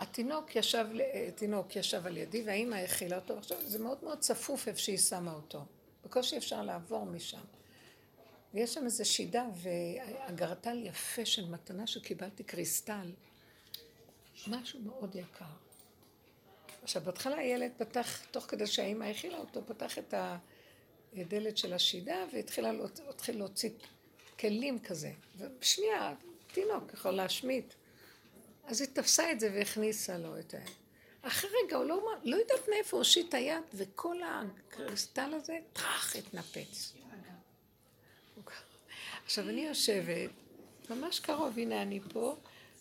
[0.00, 4.68] התינוק ישב, אה, תינוק ישב על ידי והאימא האכילה אותו, עכשיו זה מאוד מאוד צפוף
[4.68, 5.64] איפה שהיא שמה אותו.
[6.04, 7.40] בקושי אפשר לעבור משם.
[8.54, 13.12] ויש שם איזו שידה ואגרטל יפה של מתנה שקיבלתי קריסטל.
[14.46, 15.44] משהו מאוד יקר.
[16.82, 20.14] עכשיו, בהתחלה הילד פתח, תוך כדי שהאימא האכילה אותו, פתח את
[21.16, 23.70] הדלת של השידה והתחילה להוצ- התחיל להוציא
[24.40, 25.12] כלים כזה.
[25.38, 26.14] ובשנייה,
[26.52, 27.74] תינוק יכול להשמיט.
[28.70, 30.58] אז היא תפסה את זה והכניסה לו את ה...
[31.22, 36.92] אחרי רגע, הוא לא, לא יודעת מאיפה הושיט היד, וכל הקריסטל הזה, טראח, התנפץ.
[39.24, 40.30] עכשיו, אני יושבת,
[40.90, 42.36] ממש קרוב, הנה אני פה,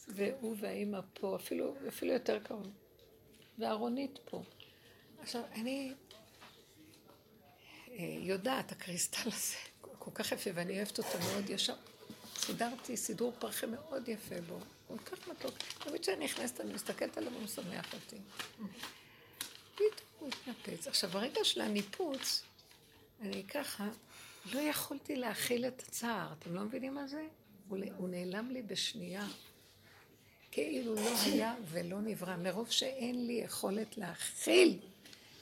[0.07, 2.67] והוא והאימא פה, אפילו, אפילו יותר קרוב.
[3.59, 4.43] ואהרונית פה.
[5.21, 5.93] עכשיו, אני
[7.91, 9.55] אה, יודעת, הקריסטל הזה
[9.99, 11.75] כל כך יפה, ואני אוהבת אותו מאוד ישר.
[12.37, 14.59] סידרתי סידור פרחי מאוד יפה בו,
[14.89, 15.53] כל כך מתוק.
[15.79, 18.15] תמיד כשאני נכנסת, אני מסתכלת עליו והוא משמח אותי.
[19.75, 20.87] פתאום הוא התנפץ.
[20.87, 22.43] עכשיו, ברגע של הניפוץ,
[23.21, 23.87] אני ככה,
[24.53, 26.33] לא יכולתי להכיל את הצער.
[26.33, 27.27] אתם לא מבינים מה זה?
[27.67, 29.27] הוא, הוא נעלם לי בשנייה.
[30.51, 32.35] כאילו לא היה ולא נברא.
[32.35, 34.79] מרוב שאין לי יכולת להכיל,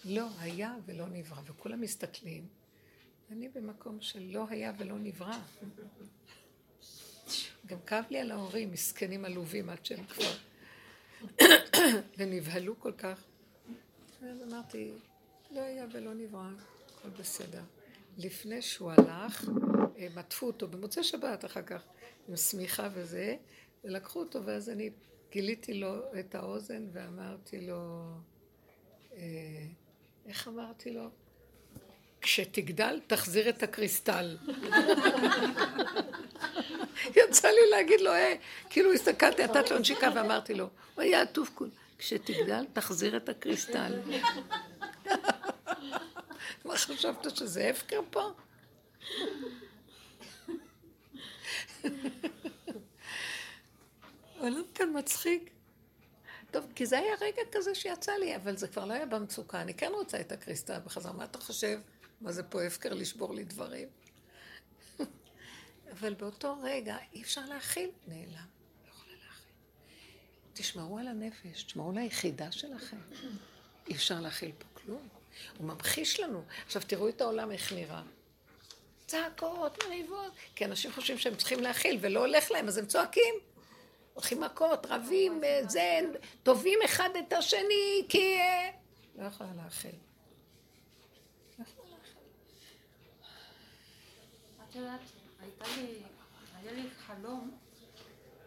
[0.06, 1.42] לא היה ולא נברא.
[1.46, 2.48] וכולם מסתכלים,
[3.32, 5.38] אני במקום של לא היה ולא נברא.
[7.68, 10.34] גם כאב לי על ההורים, מסכנים עלובים עד שהם כבר...
[12.18, 13.24] ונבהלו כל כך.
[14.22, 14.92] אז אמרתי,
[15.52, 16.50] לא היה ולא נברא,
[16.86, 17.62] הכל בסדר.
[18.18, 19.50] לפני שהוא הלך,
[19.98, 21.84] הם עטפו אותו במוצאי שבת אחר כך,
[22.28, 23.36] עם שמיכה וזה,
[23.84, 24.90] ולקחו אותו, ואז אני
[25.32, 28.12] גיליתי לו את האוזן ואמרתי לו,
[29.14, 29.20] אה,
[30.26, 31.10] איך אמרתי לו?
[32.22, 34.38] כשתגדל, תחזיר את הקריסטל.
[37.16, 38.36] יצא לי להגיד לו, אה,
[38.70, 43.94] כאילו הסתכלתי, נתת לו נשיקה ואמרתי לו, הוא היה עטוף כול, כשתגדל, תחזיר את הקריסטל.
[46.66, 48.32] מה חשבת שזה הפקר פה?
[54.40, 55.50] העולם כאן מצחיק.
[56.52, 59.62] טוב, כי זה היה רגע כזה שיצא לי, אבל זה כבר לא היה במצוקה.
[59.62, 61.14] אני כן רוצה את הקריסטל בחזרה.
[61.14, 61.80] מה אתה חושב?
[62.22, 63.88] מה זה פה הפקר לשבור לי דברים?
[65.92, 68.26] אבל באותו רגע אי אפשר להכיל, נעלם.
[68.26, 69.54] לא יכולה להכיל.
[70.54, 72.98] תשמרו על הנפש, תשמרו על היחידה שלכם.
[73.88, 75.08] אי אפשר להכיל פה כלום.
[75.58, 76.44] הוא ממחיש לנו.
[76.66, 78.02] עכשיו תראו את העולם איך נראה.
[79.06, 83.36] צעקות, מריבות, כי אנשים חושבים שהם צריכים להכיל ולא הולך להם, אז הם צועקים.
[84.14, 86.00] הולכים מכות, רבים, זה,
[86.44, 88.38] טובים אחד את השני, כי...
[88.40, 88.70] אה,
[89.16, 89.92] לא יכולה להכיל.
[91.60, 91.66] לא
[94.70, 95.00] את יודעת,
[95.48, 96.02] הייתה לי,
[96.56, 97.58] היה לי חלום,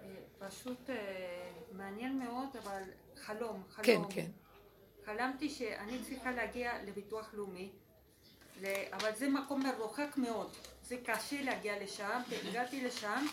[0.02, 2.82] אה, פשוט אה, מעניין מאוד, אבל
[3.16, 3.84] חלום, חלום.
[3.84, 4.26] כן, כן.
[5.06, 7.70] חלמתי שאני צריכה להגיע לביטוח לאומי,
[8.92, 13.26] אבל זה מקום מרוחק מאוד, זה קשה להגיע לשם, והגעתי לשם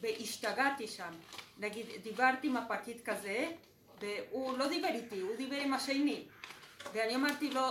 [0.00, 1.12] והשתגעתי שם.
[1.58, 3.50] נגיד, דיברתי עם הפקיד כזה,
[4.00, 6.24] והוא לא דיבר איתי, הוא דיבר עם השני.
[6.92, 7.62] ואני אמרתי לו,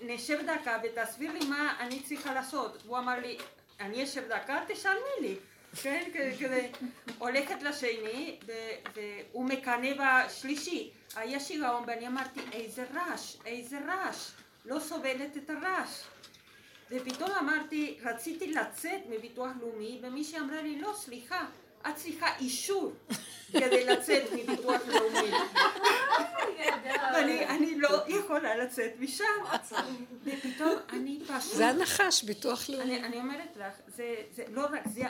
[0.00, 2.82] נשב דקה ותסביר לי מה אני צריכה לעשות.
[2.86, 3.38] הוא אמר לי,
[3.84, 5.36] אני אשב דקה, תשלמי לי.
[5.82, 6.02] כן,
[6.38, 6.68] כזה,
[7.18, 8.38] הולכת לשני,
[8.94, 10.90] והוא מקנא בשלישי.
[11.16, 14.30] היה שיגעון, ואני אמרתי, איזה רעש, איזה רעש.
[14.64, 16.02] לא סובלת את הרעש.
[16.90, 21.46] ופתאום אמרתי, רציתי לצאת מביטוח לאומי, ומישהי אמרה לי, לא, סליחה,
[21.88, 22.92] את צריכה אישור
[23.52, 25.30] כדי לצאת מביטוח לאומי.
[27.14, 29.24] ואני לא יכולה לצאת משם.
[30.24, 31.54] ופתאום אני פשוט...
[31.54, 33.04] זה הנחש, ביטוח לאומי.
[33.04, 35.02] אני אומרת לך, זה לא רק, זה...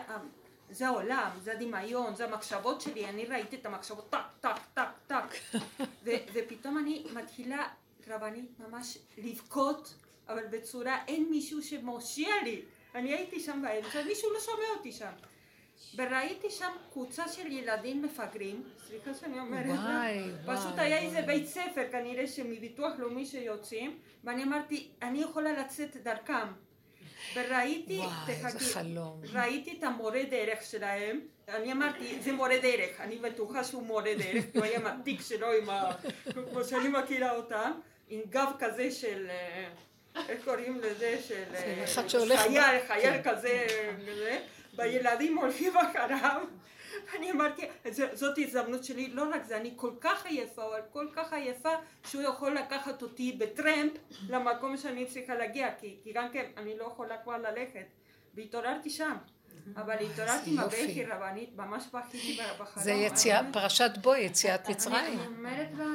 [0.71, 5.57] זה העולם, זה הדמיון, זה המחשבות שלי, אני ראיתי את המחשבות טק, טק, טק, טק,
[6.05, 7.69] ופתאום אני מתחילה,
[8.09, 9.95] רבנית, ממש לבכות,
[10.29, 12.63] אבל בצורה, אין מישהו שמושיע לי.
[12.95, 15.13] אני הייתי שם באמצע, מישהו לא שומע אותי שם.
[15.97, 21.47] וראיתי שם קבוצה של ילדים מפגרים, סליחה שאני אומרת, וואי, וואי, פשוט היה איזה בית
[21.47, 26.47] ספר כנראה שמביטוח לאומי שיוצאים, ואני אמרתי, אני יכולה לצאת דרכם.
[27.35, 29.21] וראיתי, וואי, איזה חלום.
[29.33, 34.45] ראיתי את המורה דרך שלהם, אני אמרתי, זה מורה דרך, אני בטוחה שהוא מורה דרך,
[34.55, 35.93] הוא היה עם התיק שלו, עם ה...
[36.51, 37.73] כמו שאני מכירה אותם,
[38.09, 39.27] עם גב כזה של...
[39.31, 39.67] אה,
[40.29, 41.21] איך קוראים לזה?
[41.29, 41.45] של...
[41.55, 41.85] אה,
[42.37, 43.31] חייל, חייל כן.
[43.31, 43.67] כזה,
[44.77, 46.43] והילדים הולכים אחריו.
[47.17, 47.63] אני אמרתי,
[48.13, 51.73] זאת הזדמנות שלי, לא רק זה, אני כל כך עייפה, אבל כל כך עייפה
[52.11, 53.93] שהוא יכול לקחת אותי בטרמפ
[54.29, 57.87] למקום שאני צריכה להגיע, כי, כי גם כן אני לא יכולה כבר ללכת.
[58.35, 59.17] והתעוררתי שם.
[59.77, 62.85] אבל התעוררתי עם הבכי רבנית, ממש בכיתי בחלום.
[62.85, 65.19] זה יציאת, פרשת בו, יציאת מצרים.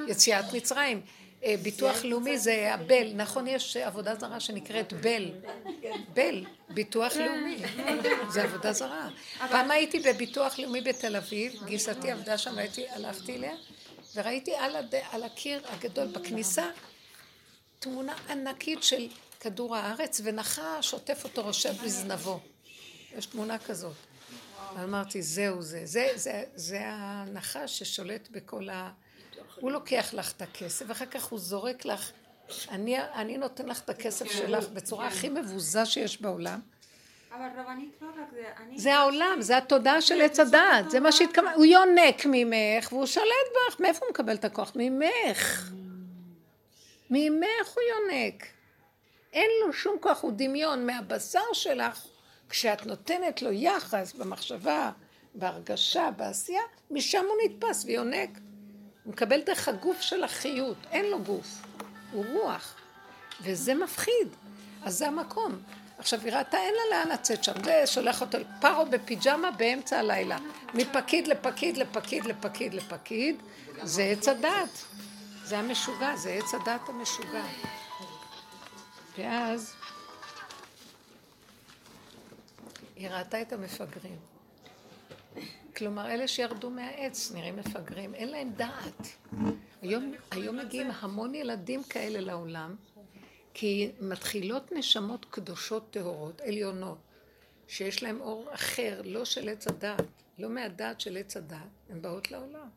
[0.08, 1.02] יציאת מצרים.
[1.44, 5.32] אה, ביטוח לאומי זה הבל, נכון יש עבודה זרה שנקראת בל,
[6.14, 7.58] בל, ביטוח לאומי,
[8.30, 9.10] זה עבודה זרה.
[9.38, 12.56] פעם הייתי בביטוח לאומי בתל אביב, גיסתי עבדה שם,
[12.90, 13.56] הלכתי אליה,
[14.16, 14.96] וראיתי על, הד...
[15.12, 16.70] על הקיר הגדול בכניסה
[17.80, 19.08] תמונה ענקית של
[19.40, 22.40] כדור הארץ, ונחש עוטף אותו רושב בזנבו.
[23.18, 23.96] יש תמונה כזאת.
[24.84, 25.82] אמרתי, זהו זה.
[25.86, 28.92] זה, זה, זה הנחש ששולט בכל ה...
[29.60, 32.12] הוא לוקח לך את הכסף, ואחר כך הוא זורק לך,
[32.70, 34.34] אני, אני נותן לך את הכסף כן.
[34.34, 35.16] שלך בצורה כן.
[35.16, 36.60] הכי מבוזה שיש בעולם.
[37.32, 38.80] אבל רבנית לא רק זה, אני...
[38.80, 43.26] זה העולם, זה התודעה של עץ הדעת, זה מה שהתכוון, הוא יונק ממך והוא שולט
[43.52, 44.72] בך, מאיפה הוא מקבל את הכוח?
[44.76, 45.72] ממך.
[47.10, 48.46] ממך הוא יונק.
[49.34, 52.06] אין לו שום כוח, הוא דמיון מהבשר שלך,
[52.50, 54.92] כשאת נותנת לו יחס במחשבה,
[55.36, 56.62] בהרגשה, בעשייה,
[56.92, 58.30] משם הוא נתפס ויונק.
[59.10, 61.62] הוא מקבל דרך הגוף של החיות, אין לו גוף,
[62.12, 62.76] הוא רוח,
[63.42, 64.28] וזה מפחיד.
[64.84, 65.62] אז זה המקום.
[65.98, 70.38] עכשיו היא ראתה אין לה לאן לצאת שם, זה שולח אותו פרו בפיג'מה באמצע הלילה,
[70.74, 73.36] מפקיד לפקיד לפקיד לפקיד לפקיד,
[73.84, 74.84] זה עץ הדת,
[75.44, 77.44] זה המשוגע, זה עץ הדת המשוגע.
[79.18, 79.74] ואז
[82.96, 84.18] היא ראתה את המפגרים.
[85.80, 89.08] כלומר, אלה שירדו מהעץ נראים מפגרים, אין להם דעת.
[89.82, 92.76] היום, היום מגיעים המון ילדים כאלה לעולם,
[93.54, 96.98] כי מתחילות נשמות קדושות טהורות, עליונות,
[97.68, 100.06] שיש להם אור אחר, לא של עץ הדעת,
[100.38, 102.70] לא מהדעת של עץ הדעת, הן באות לעולם.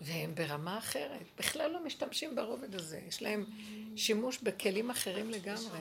[0.00, 3.44] והם ברמה אחרת, בכלל לא משתמשים ברובד הזה, יש להם
[3.96, 5.78] שימוש בכלים אחרים לגמרי.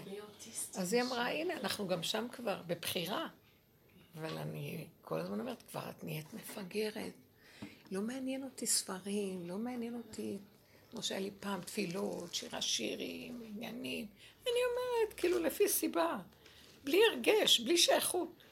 [0.75, 3.27] אז היא אמרה, הנה, אנחנו גם שם כבר, בבחירה.
[4.17, 7.13] אבל אני כל הזמן אומרת, כבר את נהיית מפגרת.
[7.91, 10.37] לא מעניין אותי ספרים, לא מעניין אותי,
[10.91, 14.05] כמו שהיה לי פעם תפילות, שירה שירים, עניינים.
[14.43, 16.17] אני אומרת, כאילו לפי סיבה,
[16.83, 18.43] בלי הרגש, בלי שייכות.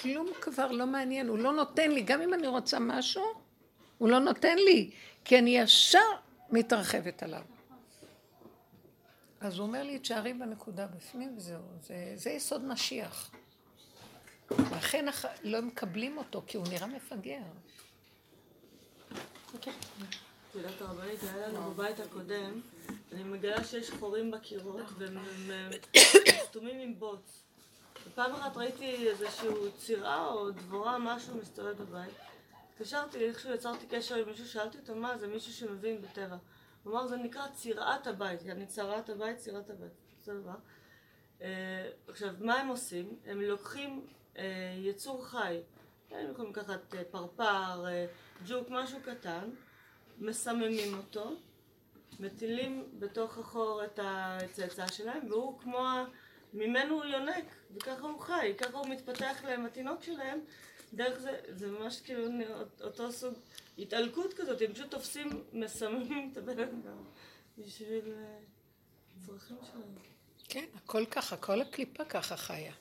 [0.00, 3.24] כלום כבר לא מעניין, הוא לא נותן לי, גם אם אני רוצה משהו,
[3.98, 4.90] הוא לא נותן לי.
[5.24, 5.98] כי אני ישר
[6.50, 7.42] מתרחבת עליו.
[9.40, 11.62] אז הוא אומר לי, תשארי בנקודה בפנים וזהו.
[11.82, 13.30] זה, זה יסוד משיח.
[14.50, 15.06] לכן.
[15.42, 17.42] לא מקבלים אותו, כי הוא נראה מפגר.
[20.50, 22.60] תפילת הרבנית, היה לנו בבית הקודם,
[23.12, 25.70] אני מגלה שיש חורים בקירות והם הם,
[26.44, 27.42] סתומים עם בוץ.
[28.06, 29.48] ופעם אחת ראיתי איזושהי
[29.78, 32.14] צירה או דבורה, משהו מסתובב בבית.
[32.74, 36.36] התקשרתי, איכשהו יצרתי קשר עם מישהו, שאלתי אותו מה זה, מישהו שמבין בטבע.
[36.82, 39.92] הוא אמר, זה נקרא צירת הבית, יעני צרת הבית, צירת הבית.
[40.22, 40.54] זה דבר.
[41.42, 43.16] אה, עכשיו, מה הם עושים?
[43.26, 44.06] הם לוקחים
[44.78, 45.60] יצור חי,
[46.10, 48.06] הם יכולים לקחת אה, פרפר, אה,
[48.46, 49.50] ג'וק, משהו קטן,
[50.18, 51.32] מסממים אותו,
[52.20, 56.04] מטילים בתוך החור את הצאצא שלהם, והוא כמו, ה-
[56.54, 57.44] ממנו הוא יונק,
[57.74, 60.40] וככה הוא חי, ככה הוא מתפתח להם, התינוק שלהם,
[60.94, 62.22] דרך זה, זה ממש כאילו
[62.80, 63.34] אותו סוג
[63.78, 67.02] התעלקות כזאת, הם פשוט תופסים, מסממים את הבן אדם
[67.58, 68.38] בשביל אה,
[69.26, 69.94] צרכים שלהם.
[70.48, 72.72] כן, הכל ככה, כל הקליפה ככה חיה.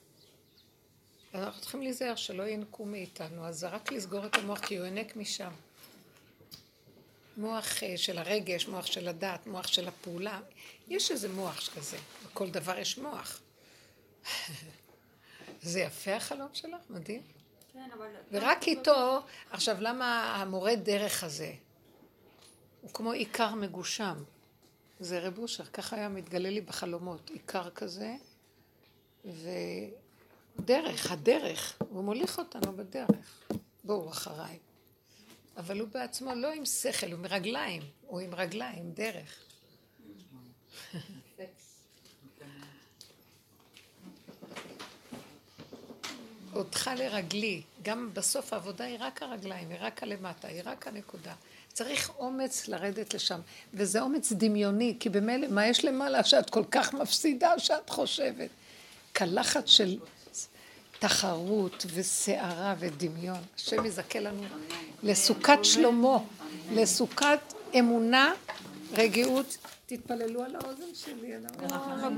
[1.33, 5.15] אנחנו צריכים להיזהר שלא ינקו מאיתנו, אז זה רק לסגור את המוח, כי הוא ינק
[5.15, 5.51] משם.
[7.37, 10.39] מוח אה, של הרגש, מוח של הדת, מוח של הפעולה.
[10.87, 13.41] יש איזה מוח כזה, בכל דבר יש מוח.
[15.61, 17.21] זה יפה החלום שלך, מדהים.
[17.73, 18.07] כן, אבל...
[18.31, 21.53] ורק איתו, עכשיו למה המורה דרך הזה,
[22.81, 24.23] הוא כמו עיקר מגושם.
[24.99, 28.15] זה רב אושר, ככה היה מתגלה לי בחלומות, עיקר כזה,
[30.59, 33.43] ודרך, הדרך, הוא מוליך אותנו בדרך.
[33.83, 34.57] בואו אחריי.
[35.57, 39.39] אבל הוא בעצמו לא עם שכל, הוא עם רגליים, הוא עם רגליים, דרך.
[46.55, 51.33] אותך לרגלי, גם בסוף העבודה היא רק הרגליים, היא רק הלמטה, היא רק הנקודה.
[51.73, 53.39] צריך אומץ לרדת לשם,
[53.73, 58.49] וזה אומץ דמיוני, כי במילא, מה יש למעלה שאת כל כך מפסידה שאת חושבת?
[59.13, 59.99] קלחת של
[61.03, 63.39] תחרות וסערה ודמיון.
[63.57, 64.43] השם יזכה לנו
[65.03, 66.17] לסוכת שלמה,
[66.71, 67.39] לסוכת
[67.79, 68.33] אמונה,
[68.93, 69.57] רגיעות.
[69.85, 72.13] תתפללו על האוזן שלי, על האוזן.